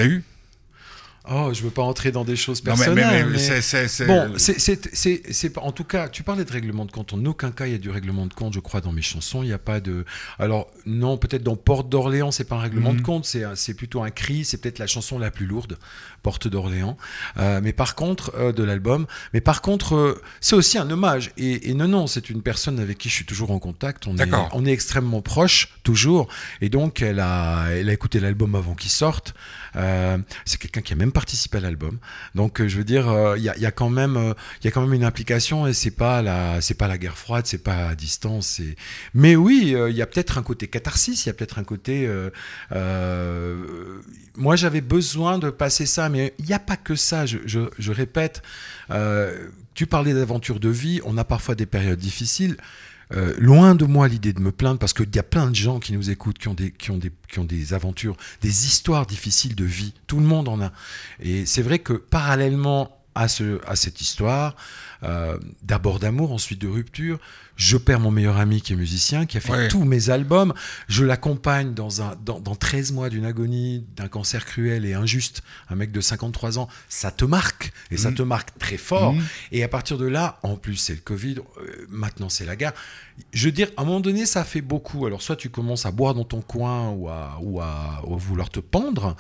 [1.30, 3.26] Oh, je veux pas entrer dans des choses personnelles.
[3.26, 7.14] Non, mais, c'est, Bon, c'est, en tout cas, tu parlais de règlement de compte.
[7.14, 9.44] En aucun cas, il y a du règlement de compte, je crois, dans mes chansons.
[9.44, 10.06] Il n'y a pas de.
[10.40, 13.04] Alors, non, peut-être dans Porte d'Orléans, c'est pas un règlement de mhm.
[13.04, 14.46] compte, c'est, c'est plutôt un cri.
[14.46, 15.78] C'est peut-être la chanson la plus lourde,
[16.24, 16.98] Porte d'Orléans.
[17.38, 19.06] Euh, mais par contre, euh, de l'album.
[19.34, 21.32] Mais par contre, euh, c'est aussi un hommage.
[21.38, 24.08] Et, non, non, c'est une personne avec qui je suis toujours en contact.
[24.08, 26.28] On, est, on est extrêmement proches, toujours.
[26.62, 29.34] Et donc, elle a, elle a écouté l'album avant qu'il sorte.
[29.74, 31.98] C'est quelqu'un qui a même participer à l'album.
[32.36, 34.72] Donc euh, je veux dire, euh, il y, a, quand même, euh, il y a
[34.72, 37.90] quand même une implication et c'est pas la, c'est pas la guerre froide, c'est pas
[37.90, 38.62] à distance.
[39.14, 42.10] Mais oui, il y a peut-être un côté catharsis, il y a peut-être un côté.
[44.36, 47.26] moi, j'avais besoin de passer ça, mais il n'y a pas que ça.
[47.26, 48.42] Je, je répète.
[49.74, 51.02] tu parlais d'aventure de vie.
[51.06, 52.58] On a parfois des périodes difficiles.
[53.14, 55.80] Euh, loin de moi l'idée de me plaindre parce qu'il y a plein de gens
[55.80, 59.06] qui nous écoutent, qui ont, des, qui, ont des, qui ont des aventures, des histoires
[59.06, 59.94] difficiles de vie.
[60.08, 60.72] Tout le monde en a.
[61.22, 64.56] Et c'est vrai que parallèlement à, ce, à cette histoire,
[65.04, 67.20] euh, d'abord d'amour, ensuite de rupture.
[67.58, 69.68] Je perds mon meilleur ami qui est musicien, qui a fait Ouais.
[69.68, 70.54] tous mes albums.
[70.88, 75.42] Je l'accompagne dans, un, dans, dans 13 mois d'une agonie, d'un cancer cruel et injuste.
[75.70, 78.16] Un mec de 53 ans, ça te marque, et ça Mhm.
[78.16, 79.14] te marque très fort.
[79.14, 79.24] Mhm.
[79.52, 82.74] Et à partir de là, en plus c'est le Covid, euh, maintenant c'est la guerre.
[83.34, 85.08] Je veux dire, à un moment donné, ça fait beaucoup.
[85.08, 88.18] Alors soit tu commences à boire dans ton coin ou à, ou à, ou à
[88.18, 89.16] vouloir te pendre,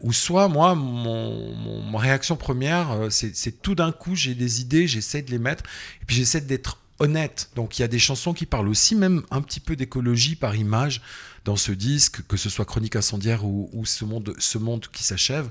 [0.00, 4.62] ou soit moi, mon, mon- ma réaction première, euh, c'est tout d'un coup, j'ai des
[4.62, 5.64] idées, j'essaie de les mettre,
[6.00, 7.50] et puis j'essaie d'être honnête.
[7.56, 10.54] Donc il y a des chansons qui parlent aussi même un petit peu d'écologie par
[10.56, 11.00] image
[11.44, 15.02] dans ce disque, que ce soit Chronique incendiaire ou, ou ce, monde, ce monde qui
[15.02, 15.50] s'achève,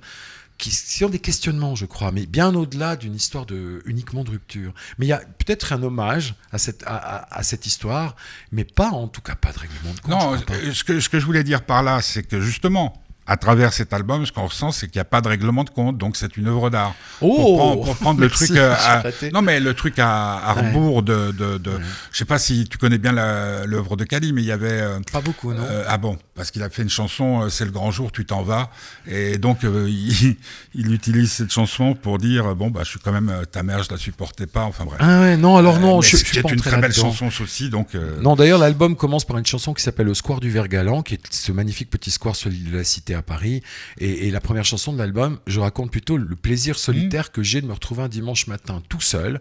[0.58, 4.74] qui sont des questionnements, je crois, mais bien au-delà d'une histoire de, uniquement de rupture.
[4.98, 8.16] Mais il y a peut-être un hommage à cette, à, à- à cette histoire,
[8.52, 10.12] mais pas en tout cas pas de règlement de compte.
[10.12, 10.38] Non,
[10.74, 12.94] ce que, ce que je voulais dire par là, c'est que justement,
[13.32, 15.70] à travers cet album, ce qu'on ressent, c'est qu'il n'y a pas de règlement de
[15.70, 16.94] compte, donc c'est une œuvre d'art.
[17.20, 20.56] pour, prendre, pour prendre le Oh truc euh, à, non mais le truc à, à
[20.56, 20.68] Ouais.
[20.68, 21.78] rebours de, de, de Ouais.
[22.12, 25.00] je sais pas si tu connais bien l'œuvre de Kali mais il y avait euh,
[25.12, 27.92] Pas beaucoup, non euh, ah bon parce qu'il a fait une chanson c'est le grand
[27.92, 28.70] jour tu t'en vas
[29.08, 30.36] et donc euh, il,
[30.76, 33.92] il utilise cette chanson pour dire bon bah je suis quand même ta mère je
[33.92, 36.60] la supportais pas enfin bref Ah ouais, non, alors non, Euh, je, je pas une
[36.60, 40.14] très belle chanson ceci donc Non, d'ailleurs, l'album commence par une chanson qui s'appelle Le
[40.14, 43.62] Square du Vergalan, qui est ce magnifique petit square celui de la Cité à Paris.
[44.00, 47.34] Et, et la première chanson de l'album, je raconte plutôt le plaisir solitaire Mmh.
[47.34, 49.40] que j'ai de me retrouver un dimanche matin tout seul,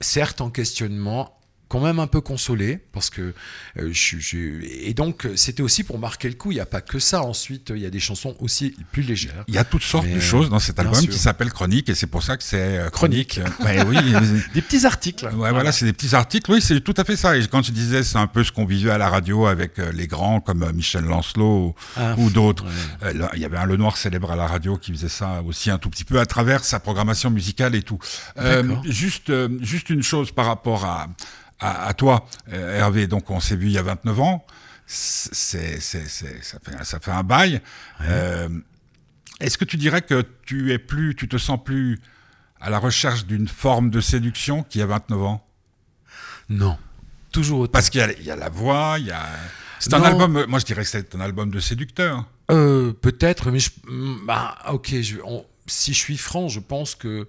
[0.00, 1.37] certes en questionnement,
[1.68, 3.34] quand même un peu consolé parce que
[3.78, 6.66] euh, je, je- et donc euh, c'était aussi pour marquer le coup il n'y a
[6.66, 9.64] pas que ça ensuite il y a des chansons aussi plus légères il y a
[9.64, 11.10] toutes sortes Mais, de choses dans cet album sûr.
[11.12, 13.40] qui s'appelle Chronique et c'est pour ça que c'est euh, Chronique.
[13.60, 13.84] Chronique.
[13.88, 13.96] Oui,
[14.54, 16.50] des petits articles Ouais, voilà, c'est des petits articles.
[16.50, 17.36] Oui, c'est tout à fait ça.
[17.36, 19.92] Et quand je disais, c'est un peu ce qu'on vivait à la radio avec euh,
[19.92, 22.64] les grands comme euh, Michel Lancelot Ah, ou, ou d'autres.
[22.64, 23.14] ouais.
[23.20, 25.70] Euh, Il y avait un Le Noir célèbre à la radio qui faisait ça aussi
[25.70, 27.98] un tout petit peu à travers sa programmation musicale et tout.
[28.38, 31.08] Euh, juste, euh, juste une chose par rapport à,
[31.60, 33.06] à, à toi, euh, Hervé.
[33.06, 34.46] Donc, on s'est vu il y a 29 ans.
[34.86, 37.60] C'est, c'est, c'est, ça, fait, ça fait un bail.
[38.02, 38.48] Euh,
[39.40, 41.98] est-ce que tu dirais que tu es plus, tu te sens plus
[42.60, 45.44] à la recherche d'une forme de séduction qu'il y a 29 ans?
[46.48, 46.78] Non
[47.30, 49.22] toujours autant Parce qu'il y, a- il y a la voix, il y a.
[49.80, 52.24] C'est un album, moi je dirais que c'est un album de séducteur.
[52.50, 54.94] Euh, Peut-être, mais je, mm, bah, ok.
[55.02, 57.28] Je, on- si je suis franc, je pense que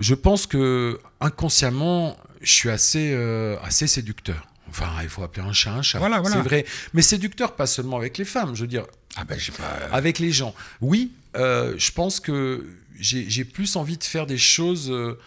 [0.00, 2.16] je pense que inconsciemment,
[2.46, 4.46] je suis assez euh, assez séducteur.
[4.68, 5.98] Enfin, il faut appeler un chat un chat.
[5.98, 6.36] Voilà, voilà.
[6.36, 8.54] C'est vrai, mais séducteur pas seulement avec les femmes.
[8.54, 9.64] Je veux dire, Ah ben, j'ai pas.
[9.92, 10.54] avec les gens.
[10.80, 12.66] Oui, euh, je pense que
[12.98, 15.18] j'ai plus envie de faire des choses euh,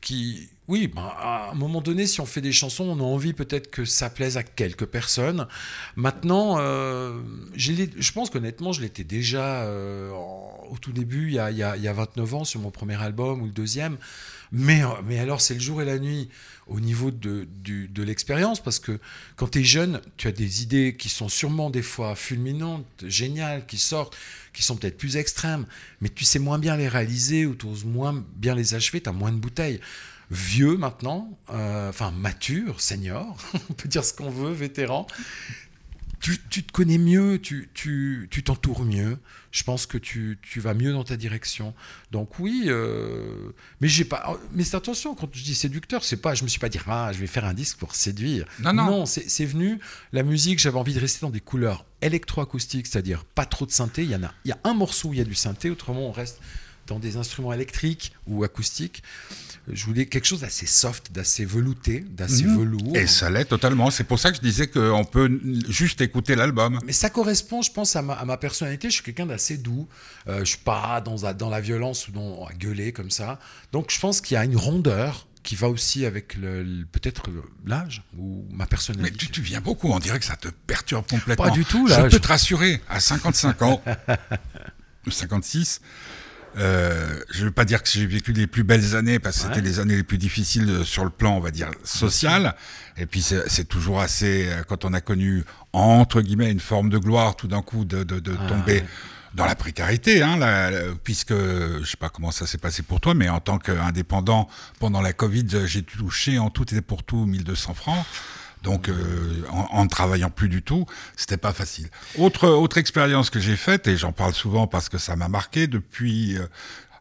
[0.00, 0.48] qui...
[0.68, 3.70] Oui, ben, à un moment donné, si on fait des chansons, on a envie peut-être
[3.70, 5.46] que ça plaise à quelques personnes.
[5.94, 7.20] Maintenant, euh,
[7.54, 11.62] je pense qu'honnêtement, je l'étais déjà euh, au tout début, il y, a, il y
[11.62, 13.96] a- il y a 29 ans, sur mon premier album ou le deuxième.
[14.50, 16.28] Mais, euh, mais alors, c'est le jour et la nuit
[16.66, 18.98] au niveau de, de l'expérience, parce que
[19.36, 23.66] quand tu es jeune, tu as des idées qui sont sûrement des fois fulminantes, géniales,
[23.66, 24.16] qui sortent,
[24.52, 25.64] qui sont peut-être plus extrêmes,
[26.00, 29.08] mais tu sais moins bien les réaliser ou tu oses moins bien les achever, tu
[29.08, 29.80] as moins de bouteilles.
[30.30, 33.36] Vieux maintenant, euh, enfin mature, senior,
[33.70, 35.06] on peut dire ce qu'on veut, vétéran,
[36.20, 39.18] tu, tu te connais mieux, tu tu- tu t'entoures mieux.
[39.52, 41.72] Je pense que tu, vas mieux dans ta direction.
[42.10, 44.36] Donc oui, euh, mais j'ai pas.
[44.52, 46.34] Mais c'est attention quand je dis séducteur, c'est pas.
[46.34, 48.46] Je me suis pas dit ah je vais faire un disque pour séduire.
[48.60, 49.06] Non, non.
[49.06, 49.78] c'est c'est venu
[50.12, 50.58] la musique.
[50.58, 54.02] J'avais envie de rester dans des couleurs électroacoustiques, c'est-à-dire pas trop de synthé.
[54.02, 54.32] Il y en a.
[54.44, 55.70] Il y a un morceau où il y a du synthé.
[55.70, 56.40] Autrement, on reste
[56.86, 59.02] dans des instruments électriques ou acoustiques.
[59.68, 62.58] Je voulais quelque chose d'assez soft, d'assez velouté, d'assez Mhm.
[62.58, 62.96] velours.
[62.96, 63.90] Et ça l'est totalement.
[63.90, 66.78] C'est pour ça que je disais qu'on peut juste écouter l'album.
[66.84, 68.88] Mais ça correspond, je pense, à ma, à ma personnalité.
[68.90, 69.88] Je suis quelqu'un d'assez doux.
[70.28, 73.40] Euh, je suis pas dans, la- dans la violence ou dans, à gueuler comme ça.
[73.72, 77.24] Donc je pense qu'il y a une rondeur qui va aussi avec le, le- peut-être
[77.64, 79.16] l'âge ou ma Mais personnalité.
[79.16, 81.44] tu, tu viens beaucoup, on dirait que ça te perturbe complètement.
[81.46, 82.02] Pas du tout, Je là.
[82.04, 83.82] peux Je- te rassurer, à 55 ans,
[85.06, 85.80] ou 56,
[86.56, 89.48] euh, je ne veux pas dire que j'ai vécu les plus belles années, parce que
[89.48, 89.54] Ouais.
[89.54, 92.54] c'était les années les plus difficiles euh, sur le plan, on va dire, social.
[92.96, 96.98] Et puis c'est toujours assez, euh, quand on a connu, entre guillemets, une forme de
[96.98, 98.86] gloire, tout d'un coup, de, de, de Ah, tomber ouais.
[99.34, 103.00] dans la précarité, hein, la- la- puisque je sais pas comment ça s'est passé pour
[103.00, 104.48] toi, mais en tant qu'indépendant
[104.80, 108.04] pendant la Covid, j'ai touché en tout et pour tout 1200 francs.
[108.62, 111.88] Donc, euh, en, ne travaillant plus du tout, c'était pas facile.
[112.18, 115.66] Autre autre expérience que j'ai faite et j'en parle souvent parce que ça m'a marqué
[115.66, 116.46] depuis euh,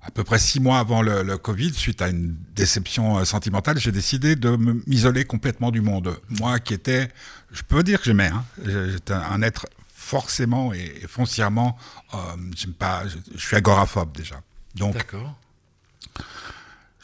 [0.06, 3.80] à peu près six mois avant le, le Covid, suite à une déception euh, sentimentale,
[3.80, 6.20] j'ai décidé de m'isoler complètement du monde.
[6.30, 7.10] Moi, qui était,
[7.52, 9.65] je peux dire que j'aimais, hein, j'étais un être
[9.96, 11.78] forcément et, et foncièrement,
[12.13, 12.18] euh,
[12.56, 14.36] j'aime pas, je, je suis agoraphobe déjà.
[14.76, 15.36] Donc, D'accord.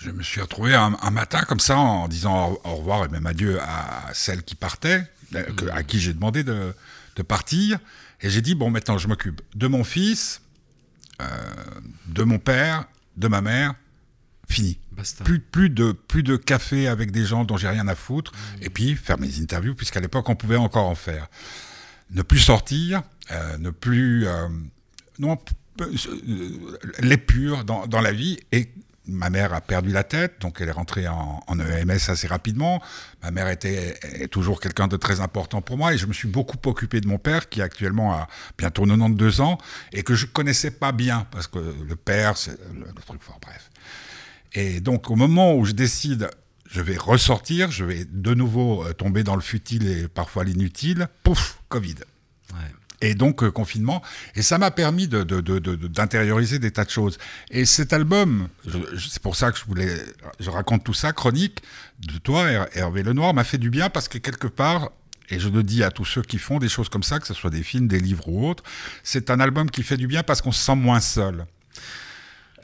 [0.03, 3.59] Je me suis retrouvé un, matin comme ça en disant au, revoir et même adieu
[3.61, 5.03] à celle qui partait,
[5.35, 6.73] euh, à qui j'ai demandé de,
[7.27, 7.77] partir.
[8.21, 10.41] Et j'ai dit, bon, maintenant je m'occupe de mon fils,
[11.21, 11.25] euh,
[12.07, 12.85] de mon père,
[13.17, 13.75] de ma mère,
[14.49, 14.79] fini.
[15.23, 18.71] Plus, plus, de, plus de café avec des gens dont j'ai rien à foutre, et
[18.71, 21.27] puis faire mes interviews, puisqu'à l'époque on pouvait encore en faire.
[22.09, 24.25] Ne plus sortir, euh, ne plus...
[25.19, 25.37] non,
[26.99, 28.71] l'épure dans, dans la vie, et
[29.07, 32.81] ma mère a perdu la tête, donc elle est rentrée en, EMS assez rapidement.
[33.23, 36.27] Ma mère était est toujours quelqu'un de très important pour moi et je me suis
[36.27, 38.27] beaucoup occupé de mon père qui actuellement a
[38.57, 39.57] bientôt 92 ans
[39.91, 43.69] et que je connaissais pas bien parce que le père, c'est le, truc fort, bref.
[44.53, 46.29] Et donc au moment où je décide,
[46.69, 51.07] je vais ressortir, je vais de nouveau euh, tomber dans le futile et parfois l'inutile,
[51.23, 51.95] pouf, Covid.
[53.01, 54.01] Et donc euh, confinement.
[54.35, 57.17] Et ça m'a permis d'intérioriser de, des tas de choses.
[57.49, 58.47] Et cet album,
[58.97, 59.91] c'est pour ça que je voulais,
[60.39, 61.61] je raconte tout ça, chronique
[61.99, 64.91] de toi, Hervé Lenoir, m'a fait du bien parce que quelque part,
[65.29, 67.33] et je le dis à tous ceux qui font des choses comme ça, que ce
[67.33, 68.63] soit des films, des livres ou autres,
[69.03, 71.45] c'est un album qui fait du bien parce qu'on se sent moins seul.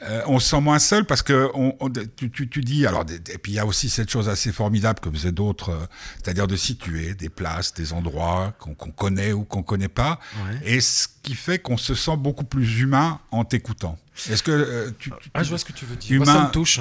[0.02, 1.76] Euh, on se sent moins seul parce que on,
[2.16, 5.32] tu, dis alors et puis il y a aussi cette chose assez formidable que faisaient
[5.32, 5.86] d'autres, euh,
[6.22, 10.20] c'est-à-dire de situer des places, des endroits qu'on connaît ou qu'on connaît pas,
[10.64, 13.98] et ce qui fait qu'on se sent beaucoup plus humain en t'écoutant.
[14.30, 16.12] Est-ce que euh, tu, ah je vois ce que tu veux dire.
[16.12, 16.80] Humain, ça me touche.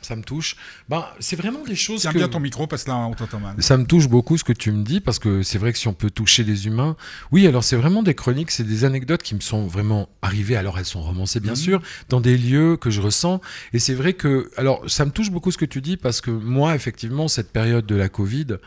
[0.00, 0.56] Ça me touche.
[0.88, 2.02] Ben, c'est vraiment des choses.
[2.02, 3.56] Tiens bien ton micro parce que là, on t'entend mal.
[3.62, 5.88] Ça me touche beaucoup ce que tu me dis parce que c'est vrai que si
[5.88, 6.96] on peut toucher les humains.
[7.32, 10.56] Oui, alors c'est vraiment des chroniques, c'est des anecdotes qui me sont vraiment arrivées.
[10.56, 11.56] Alors elles sont romancées, bien mhm.
[11.56, 13.40] sûr, dans des lieux que je ressens.
[13.72, 14.50] Et c'est vrai que.
[14.56, 17.86] Alors ça me touche beaucoup ce que tu dis parce que moi, effectivement, cette période
[17.86, 18.58] de la Covid,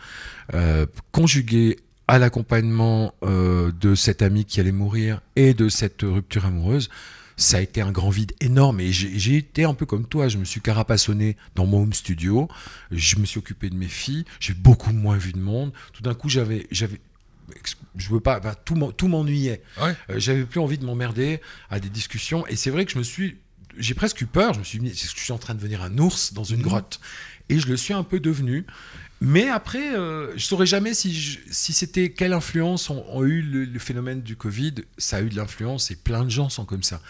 [0.54, 1.78] euh, conjuguée
[2.08, 6.90] à l'accompagnement euh, de cet ami qui allait mourir et de cette rupture amoureuse,
[7.42, 8.80] ça a été un grand vide énorme.
[8.80, 12.48] Et j'ai été un peu comme toi, je me suis carapassonné dans mon home studio,
[12.92, 15.74] je me suis occupé de mes filles, j'ai beaucoup moins vu de monde.
[15.94, 16.68] Tout d'un coup, j'avais
[17.96, 19.62] je veux pas, tout m'ennuyait.
[19.82, 22.46] Euh, j'avais plus envie de m'emmerder à des discussions.
[22.48, 23.38] Et c'est vrai que je me suis,
[23.78, 24.54] j'ai presque eu peur.
[24.54, 26.44] Je me suis dit, est-ce que je suis en train de devenir un ours dans
[26.44, 26.64] une mmh.
[26.64, 27.00] grotte
[27.50, 28.66] Et je le suis un peu devenu.
[29.24, 34.22] Mais après, euh, je saurais jamais si, si c'était quelle influence ont, eu le, phénomène
[34.22, 34.74] du Covid.
[34.98, 37.02] Ça a eu de l'influence et plein de gens sont comme ça.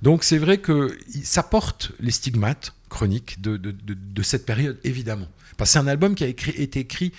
[0.00, 5.28] Donc c'est vrai que ça porte les stigmates chroniques de, de, de, cette période, évidemment.
[5.58, 7.12] Parce que c'est un album qui a écrit, été écrit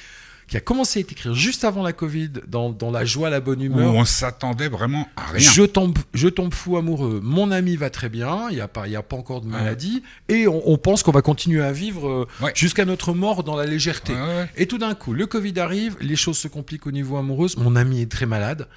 [0.49, 3.39] qui a commencé à être écrit juste avant la Covid, dans, dans la joie, la
[3.39, 3.93] bonne humeur.
[3.93, 5.51] Où on s'attendait vraiment à rien.
[5.51, 7.19] Je tombe, je tombe fou amoureux.
[7.23, 8.47] Mon ami va très bien.
[8.49, 11.11] Il n'y a pas, il y a pas encore de maladie, et on, pense qu'on
[11.11, 14.13] va continuer à vivre euh, jusqu'à notre mort dans la légèreté.
[14.57, 17.49] et tout d'un coup, le Covid arrive, les choses se compliquent au niveau amoureux.
[17.57, 18.67] Mon ami est très malade.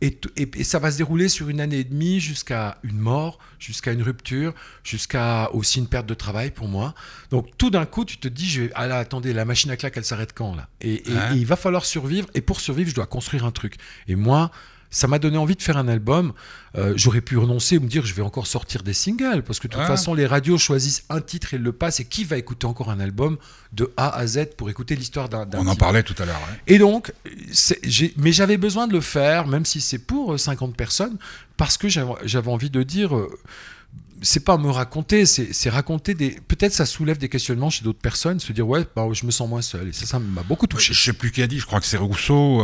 [0.00, 0.18] Et,
[0.62, 4.54] ça va se dérouler sur une année et demie jusqu'à une mort, jusqu'à une rupture,
[4.84, 6.94] jusqu'à aussi une perte de travail pour moi.
[7.30, 9.76] Donc tout d'un coup, tu te dis, je vais, ah là, attendez, la machine à
[9.76, 10.68] claque, elle s'arrête quand là?
[10.80, 11.02] Et,
[11.34, 12.28] il va falloir survivre.
[12.34, 13.76] Et pour survivre, je dois construire un truc.
[14.06, 14.50] Et moi,
[14.90, 16.32] ça m'a donné envie de faire un album.
[16.76, 19.68] Euh, j'aurais pu renoncer ou me dire je vais encore sortir des singles parce que
[19.68, 22.66] de toute façon les radios choisissent un titre et le passent et qui va écouter
[22.66, 23.38] encore un album
[23.72, 26.40] de A à Z pour écouter l'histoire d'un On en parlait tout à l'heure.
[26.66, 27.12] Et donc,
[28.16, 31.16] mais j'avais besoin de le faire même si c'est pour 50 euh, personnes
[31.56, 33.30] parce que j'avais envie de dire euh,
[34.20, 36.38] c'est pas me raconter, c'est raconter des.
[36.48, 39.48] Peut-être ça soulève des questionnements chez d'autres personnes, se dire ouais, bah, je me sens
[39.48, 39.88] moins seul.
[39.88, 40.92] Et ça, ça m'a beaucoup touché.
[40.92, 42.62] Je sais plus qui a dit, je crois que c'est Rousseau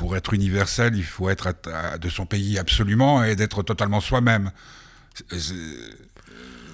[0.00, 1.52] pour être universel, il faut être
[2.00, 4.50] de son pays absolument et d'être totalement soi-même.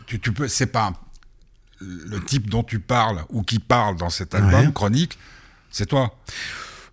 [0.07, 0.93] Tu, tu peux, c'est pas
[1.81, 5.19] le type dont tu parles ou qui parle dans cet album chronique,
[5.73, 6.17] c'est toi.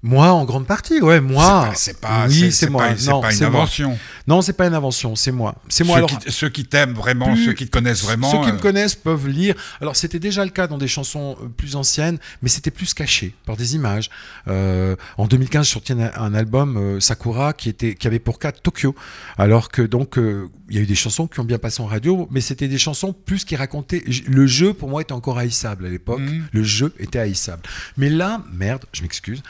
[0.06, 1.72] Moi, en grande partie, ouais, moi.
[1.76, 2.90] C'est pas, oui, c'est moi.
[2.98, 3.98] C'est pas une invention.
[4.28, 5.56] Non, c'est pas une invention, c'est moi.
[5.70, 6.06] C'est moi.
[6.28, 8.30] Ceux, qui, t'aiment vraiment, ceux qui te connaissent vraiment.
[8.30, 9.56] Ceux qui me euh, connaissent peuvent lire.
[9.80, 13.34] Alors, c'était déjà le cas dans des chansons euh, plus anciennes, mais c'était plus caché
[13.46, 14.10] par des images.
[14.50, 18.94] Euh, en 2015, je sortis un, album Sakura qui était, qui avait pour cas Tokyo,
[19.38, 22.28] alors que donc il y a eu des chansons qui ont bien passé en radio,
[22.32, 24.04] mais c'était des chansons plus qui racontaient.
[24.28, 26.20] Le jeu pour moi était encore haïssable à l'époque.
[26.20, 26.48] Mhm.
[26.52, 27.62] Le jeu était haïssable.
[27.96, 29.44] Mais là, merde, je m'excuse.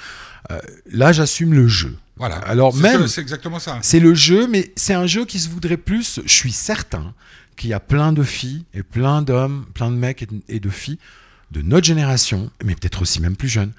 [0.52, 0.60] Euh,
[0.92, 1.98] là, j'assume le jeu.
[2.18, 2.36] Voilà.
[2.36, 3.80] Alors même, c'est exactement ça.
[3.82, 6.20] C'est le jeu, mais c'est un jeu qui se voudrait plus.
[6.26, 7.14] Je suis certain
[7.56, 11.00] qu'il y a plein de filles et plein d'hommes, plein de mecs et de, filles
[11.52, 13.74] de notre génération, mais peut-être aussi même plus jeunes,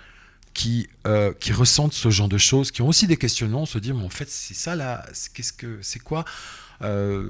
[0.52, 3.94] qui, euh, qui ressentent ce genre de choses, qui ont aussi des questionnements, se dire,
[3.94, 5.04] mais en fait, c'est ça là,
[5.34, 6.24] qu'est-ce que c'est quoi
[6.82, 7.28] euh,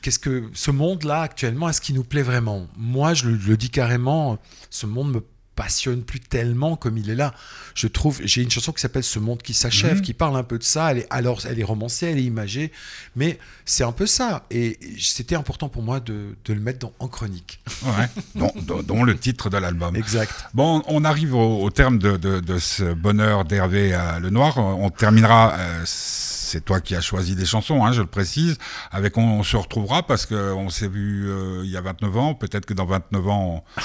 [0.00, 2.66] Qu'est-ce que ce monde-là actuellement, est-ce qu'il nous plaît vraiment?
[2.76, 4.38] Moi, je le, dis carrément,
[4.70, 5.22] ce monde me
[5.54, 7.34] passionne plus tellement comme il est là.
[7.74, 10.02] Je trouve, j'ai une chanson qui s'appelle Ce monde qui s'achève, Mhm.
[10.02, 10.90] qui parle un peu de ça.
[10.92, 12.72] Elle est, alors, elle est romancée, elle est imagée,
[13.16, 14.44] mais c'est un peu ça.
[14.50, 17.60] Et c'était important pour moi de, de le mettre dans, en chronique.
[17.84, 19.94] Ouais, dont, dont- dont le titre de l'album.
[19.96, 20.32] Exact.
[20.54, 24.56] Bon, on arrive au, au terme de, de- de ce bonheur d'Hervé à Le Noir.
[24.58, 28.56] On terminera, euh, c'est toi qui as choisi des chansons, hein, je le précise,
[28.90, 32.34] avec On, on se retrouvera parce qu'on s'est vu euh, il y a 29 ans.
[32.34, 33.82] Peut-être que dans 29 ans, on,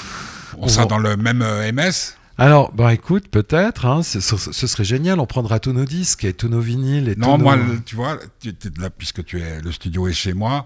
[0.57, 2.13] on On sera va- dans le même euh, MS.
[2.39, 5.19] Alors, bah écoute, peut-être, hein, ce, serait génial.
[5.19, 7.81] On prendra tous nos disques et tous nos vinyles et Non, tous moi, nos- le-
[7.83, 10.65] tu vois, tu, t'es là, puisque tu es, le studio est chez moi,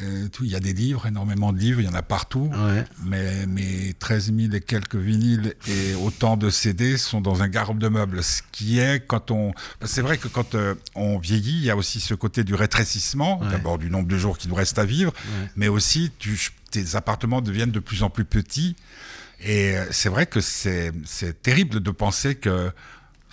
[0.00, 2.50] euh, tout, il y a des livres, énormément de livres, il y en a partout.
[2.54, 2.84] Ouais.
[3.04, 7.78] Mais mes 13 000 et quelques vinyles et autant de CD sont dans un garde
[7.78, 8.22] de meubles.
[8.22, 9.52] Ce qui est quand on.
[9.84, 13.40] C'est vrai que quand euh, on vieillit, il y a aussi ce côté du rétrécissement,
[13.40, 13.50] Ouais.
[13.50, 15.48] d'abord du nombre de jours qu'il nous reste à vivre, Ouais.
[15.56, 16.38] mais aussi tu,
[16.70, 18.76] tes appartements deviennent de plus en plus petits.
[19.40, 20.92] Et euh, c'est vrai que c'est
[21.42, 22.70] terrible de penser que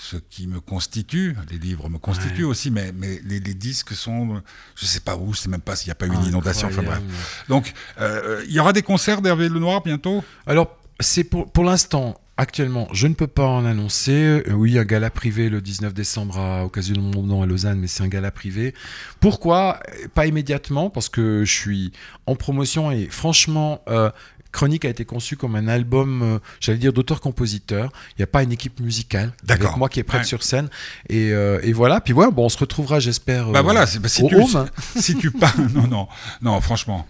[0.02, 2.50] ce qui me constitue, les livres me constituent Ouais.
[2.52, 4.42] aussi, mais, mais les, les disques sont,
[4.76, 6.36] je sais pas où, je sais même pas s'il n'y a pas eu une Incroyable.
[6.38, 7.02] inondation, enfin bref.
[7.50, 10.24] Donc, euh, il y aura des concerts d'Hervé Lenoir bientôt?
[10.48, 14.42] Alors, c'est pour, pour l'instant, actuellement, je ne peux pas en annoncer.
[14.48, 17.80] Euh, oui, un gala privé le 19 décembre à occasion de mon nom à Lausanne,
[17.80, 18.74] mais c'est un gala privé.
[19.20, 19.82] Pourquoi?
[20.14, 21.92] Pas immédiatement, parce que je suis
[22.26, 24.10] en promotion et franchement, euh,
[24.52, 27.92] Chronique a été conçu comme un album, euh, j'allais dire, d'auteur-compositeur.
[28.12, 29.78] Il n'y a pas une équipe musicale D'accord.
[29.78, 30.28] moi qui est prête Ouais.
[30.28, 30.70] sur scène.
[31.08, 34.00] Et, euh, et voilà, puis voilà, bon, on se retrouvera, j'espère, Bah euh, voilà, c'est-
[34.00, 34.66] bah, si, au tu, Home, hein.
[35.00, 36.08] si tu pars, non, non,
[36.42, 37.08] non, franchement,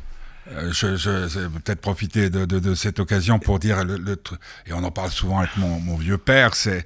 [0.52, 4.22] euh, je, je, peut-être profiter de, de, de cette occasion pour dire le,
[4.66, 6.86] et on en parle souvent avec mon, mon vieux père, c'est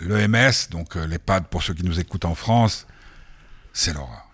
[0.00, 2.86] l'EMS, donc euh, l'EHPAD pour ceux qui nous écoutent en France,
[3.74, 4.29] c'est l'horreur.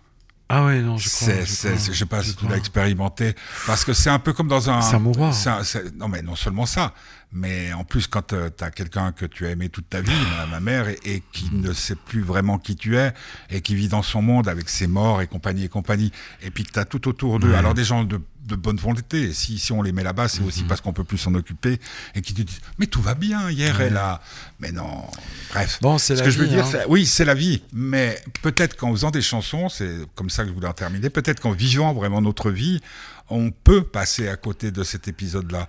[0.48, 1.26] Ah ouais, non, je crois.
[1.28, 3.34] C'est, je c'est, crois, c'est- je sais pas si tu l'as expérimenté,
[3.66, 4.80] parce que c'est un peu comme dans un.
[4.80, 5.34] C'est un mouroir.
[5.34, 5.62] c'est un-
[5.98, 6.92] non, mais non seulement ça,
[7.32, 10.46] mais en plus quand tu as quelqu'un que tu as aimé toute ta vie, ma,
[10.46, 13.12] ma mère, et, et qui ne sait plus vraiment qui tu es,
[13.50, 16.12] et qui vit dans son monde avec ses morts et compagnie et compagnie,
[16.42, 17.56] et puis que tu as tout autour d'eux, Ouais.
[17.56, 20.42] alors des gens de, de bonne volonté, et si, si on les met là-bas, c'est
[20.42, 21.78] aussi parce qu'on peut plus s'en occuper,
[22.14, 23.86] et qui te disent Mais tout va bien, hier Ouais.
[23.86, 24.20] est là.
[24.60, 25.04] Mais non,
[25.50, 25.78] bref.
[25.82, 26.84] Bon, c'est Ce la que je veux vie, dire, hein.
[26.88, 30.54] oui, c'est la vie, mais peut-être qu'en faisant des chansons, c'est comme ça que je
[30.54, 32.80] voulais en terminer, peut-être qu'en vivant vraiment notre vie,
[33.28, 35.66] on peut passer à côté de cet épisode-là.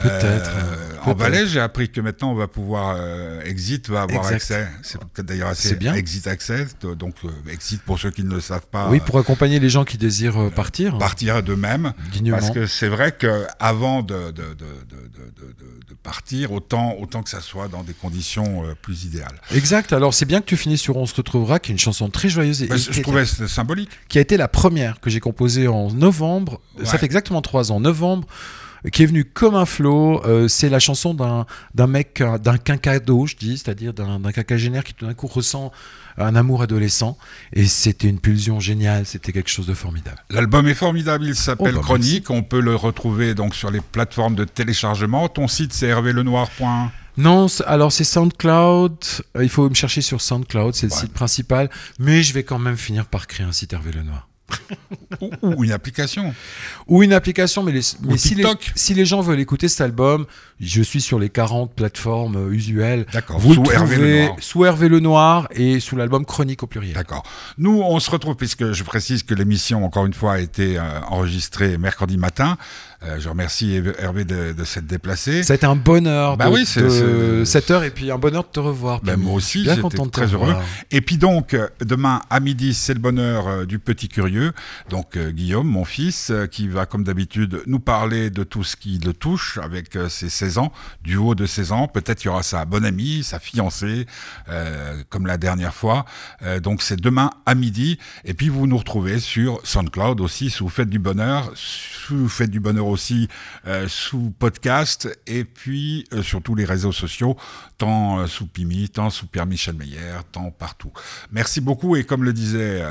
[0.00, 1.18] Peut-être, Euh, en peut-être.
[1.18, 4.36] Valais, j'ai appris que maintenant on va pouvoir, euh, Exit va avoir Exact.
[4.36, 4.68] accès.
[4.82, 5.94] C'est peut-être d'ailleurs assez bien.
[5.94, 8.88] Exit Access, de- donc euh, Exit pour ceux qui ne le savent pas.
[8.88, 10.96] Oui, pour accompagner les gens qui désirent euh, partir.
[10.96, 11.92] partir d'eux-mêmes.
[12.12, 12.38] dignement.
[12.38, 16.94] Parce que c'est vrai que avant de, de, de, de, de, de- de partir, autant,
[17.00, 19.40] autant que ça soit dans des conditions euh, plus idéales.
[19.52, 19.92] Exact.
[19.92, 22.28] Alors c'est bien que tu finisses sur On se retrouvera, qui est une chanson très
[22.28, 23.90] joyeuse et Bah, je, trouvais symbolique.
[24.08, 26.60] qui a été la première que j'ai composée en novembre.
[26.78, 26.86] Ouais.
[26.86, 27.80] Ça fait exactement trois ans.
[27.80, 28.26] Novembre.
[28.92, 30.22] Qui est venu comme un flot.
[30.24, 31.44] Euh, c'est la chanson d'un
[31.74, 35.26] d'un mec, euh, d'un quinquado, je dis, c'est-à-dire d'un d'un quinquagénaire qui tout d'un coup
[35.26, 35.70] ressent
[36.16, 37.18] un amour adolescent.
[37.52, 39.04] Et c'était une pulsion géniale.
[39.04, 40.16] C'était quelque chose de formidable.
[40.30, 42.30] L'album est formidable, il s'appelle Oh, bah, Chronique.
[42.30, 45.28] On peut le retrouver donc sur les plateformes de téléchargement.
[45.28, 46.88] Ton site c'est hervélenoir.com.
[47.18, 48.96] Non, alors c'est SoundCloud.
[49.36, 50.98] Euh, Il faut me chercher sur SoundCloud, c'est le Ouais.
[51.00, 51.68] site principal.
[51.98, 54.26] Mais je vais quand même finir par créer un site Hervé Lenoir.
[55.20, 56.34] Ou, ou une application.
[56.86, 58.72] Ou une application, mais, les, mais si, les, TikTok.
[58.74, 60.26] si les gens veulent écouter cet album,
[60.60, 63.06] je suis sur les 40 plateformes euh, usuelles.
[63.12, 63.38] D'accord.
[63.38, 66.94] Vous Sous le Hervé sous Hervé Lenoir et sous l'album Chronique au pluriel.
[66.94, 67.22] D'accord.
[67.58, 70.82] Nous, on se retrouve, puisque je précise que l'émission, encore une fois, a été euh,
[71.08, 72.58] enregistrée mercredi matin.
[73.02, 75.42] Euh, je remercie Hervé- de, de s'être déplacé.
[75.42, 78.42] Ça a été un bonheur Bah de, oui, de cette heure et puis un bonheur
[78.42, 79.00] de te revoir.
[79.00, 79.24] Camille.
[79.24, 80.54] moi aussi, j'étais très heureux.
[80.90, 84.52] Et puis donc, demain à midi, c'est le bonheur euh, du petit curieux.
[84.90, 88.98] Donc euh, Guillaume, mon fils, qui va comme d'habitude nous parler de tout ce qui
[88.98, 90.49] le touche avec ses 16
[91.02, 91.88] du haut de 16 ans.
[91.88, 94.06] Peut-être il y aura sa bonne amie, sa fiancée,
[94.48, 96.04] euh, comme la dernière fois.
[96.42, 97.98] Euh, donc c'est demain à midi.
[98.24, 102.60] Et puis vous nous retrouvez sur SoundCloud aussi, sous Fête du Bonheur, sous Fête du
[102.60, 103.28] Bonheur aussi,
[103.66, 107.36] euh, sous podcast, et puis sur tous les réseaux sociaux,
[107.78, 110.92] tant sous Pimi, tant sous Pierre Michel Meyer, tant partout.
[111.32, 112.82] Merci beaucoup, et comme le disait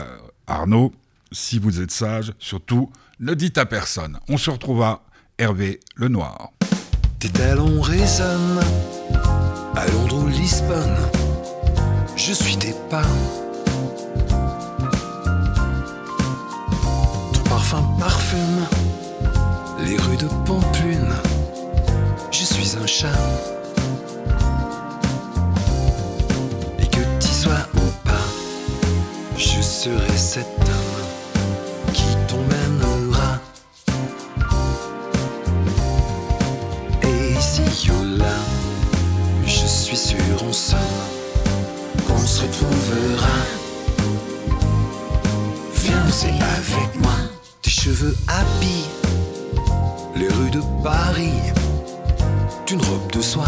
[0.47, 0.93] Arnaud,
[1.31, 4.19] si vous êtes sage, surtout, ne dites à personne.
[4.29, 5.01] On se retrouve à
[5.37, 6.51] Hervé Le Noir.
[7.19, 8.61] Tes talons résonnent
[9.75, 10.95] à Londres ou Lisbonne.
[12.15, 13.03] Je suis tes pas.
[17.33, 18.65] Ton parfum parfume
[19.83, 21.13] les rues de Pamplune.
[22.31, 23.07] Je suis un chat.
[26.79, 28.27] Et que tu sois ou pas,
[29.35, 30.68] je serai cet
[40.49, 43.27] qu'on se retrouvera.
[45.75, 47.13] Viens danser avec moi,
[47.61, 48.89] tes cheveux habillent
[50.15, 51.53] les rues de Paris
[52.65, 53.45] d'une robe de soie.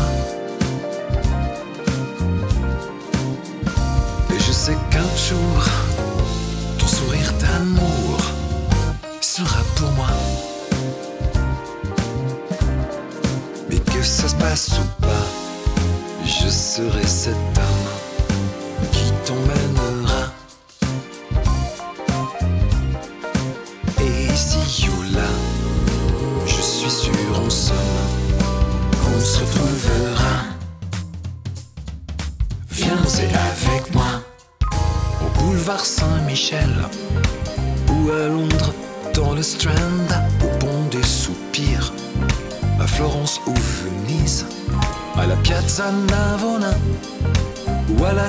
[4.30, 5.64] Et je sais qu'un jour,
[6.78, 8.20] ton sourire d'amour
[9.22, 10.10] sera pour moi.
[13.72, 15.01] Mais que ça se passe ou
[16.72, 19.61] pas, je serai cet homme qui t'emmènera.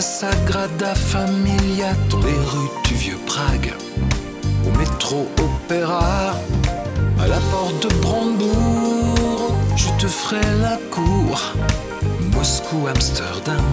[0.02, 3.72] Sagrada Familia dans les rues du vieux Prague,
[4.66, 6.34] au métro Opéra,
[7.20, 11.40] à la porte de Brandebourg, je te ferai la cour,
[12.34, 13.64] Moscou, Amsterdam,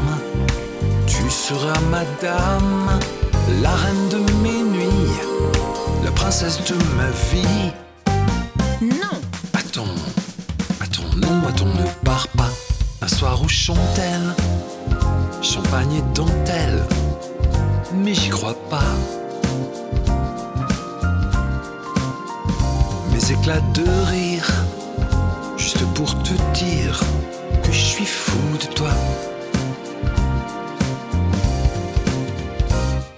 [1.08, 3.00] tu seras madame,
[3.64, 5.10] la reine de mes nuits,
[6.04, 7.72] la princesse de ma vie.
[8.82, 9.20] Non
[9.56, 9.96] Attends,
[10.80, 12.52] attends, non, attends, ne pars pas.
[13.02, 14.36] Un soir où chante-elle,
[15.42, 16.84] champagne et dentelle,
[17.94, 18.92] mais j'y crois pas.
[23.12, 24.50] Mes éclats de rire,
[25.58, 27.00] juste pour te dire
[27.64, 28.92] que je suis fou de toi.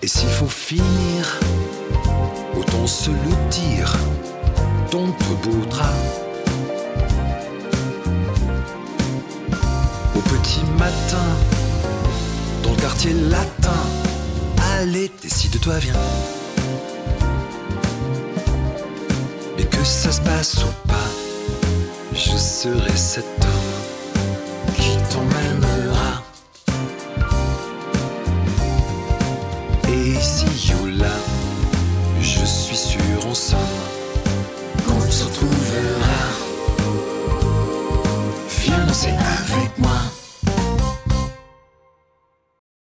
[0.02, 1.40] Et s'il faut finir,
[2.58, 3.94] autant se le dire
[4.90, 5.86] ton peu beau drap.
[10.16, 11.61] Au petit matin,
[12.82, 13.84] quartier latin,
[14.80, 15.94] allez, décide-toi, viens.
[19.56, 21.10] Mais que ça se passe ou pas,
[22.14, 25.81] je serai cet homme qui t'emmène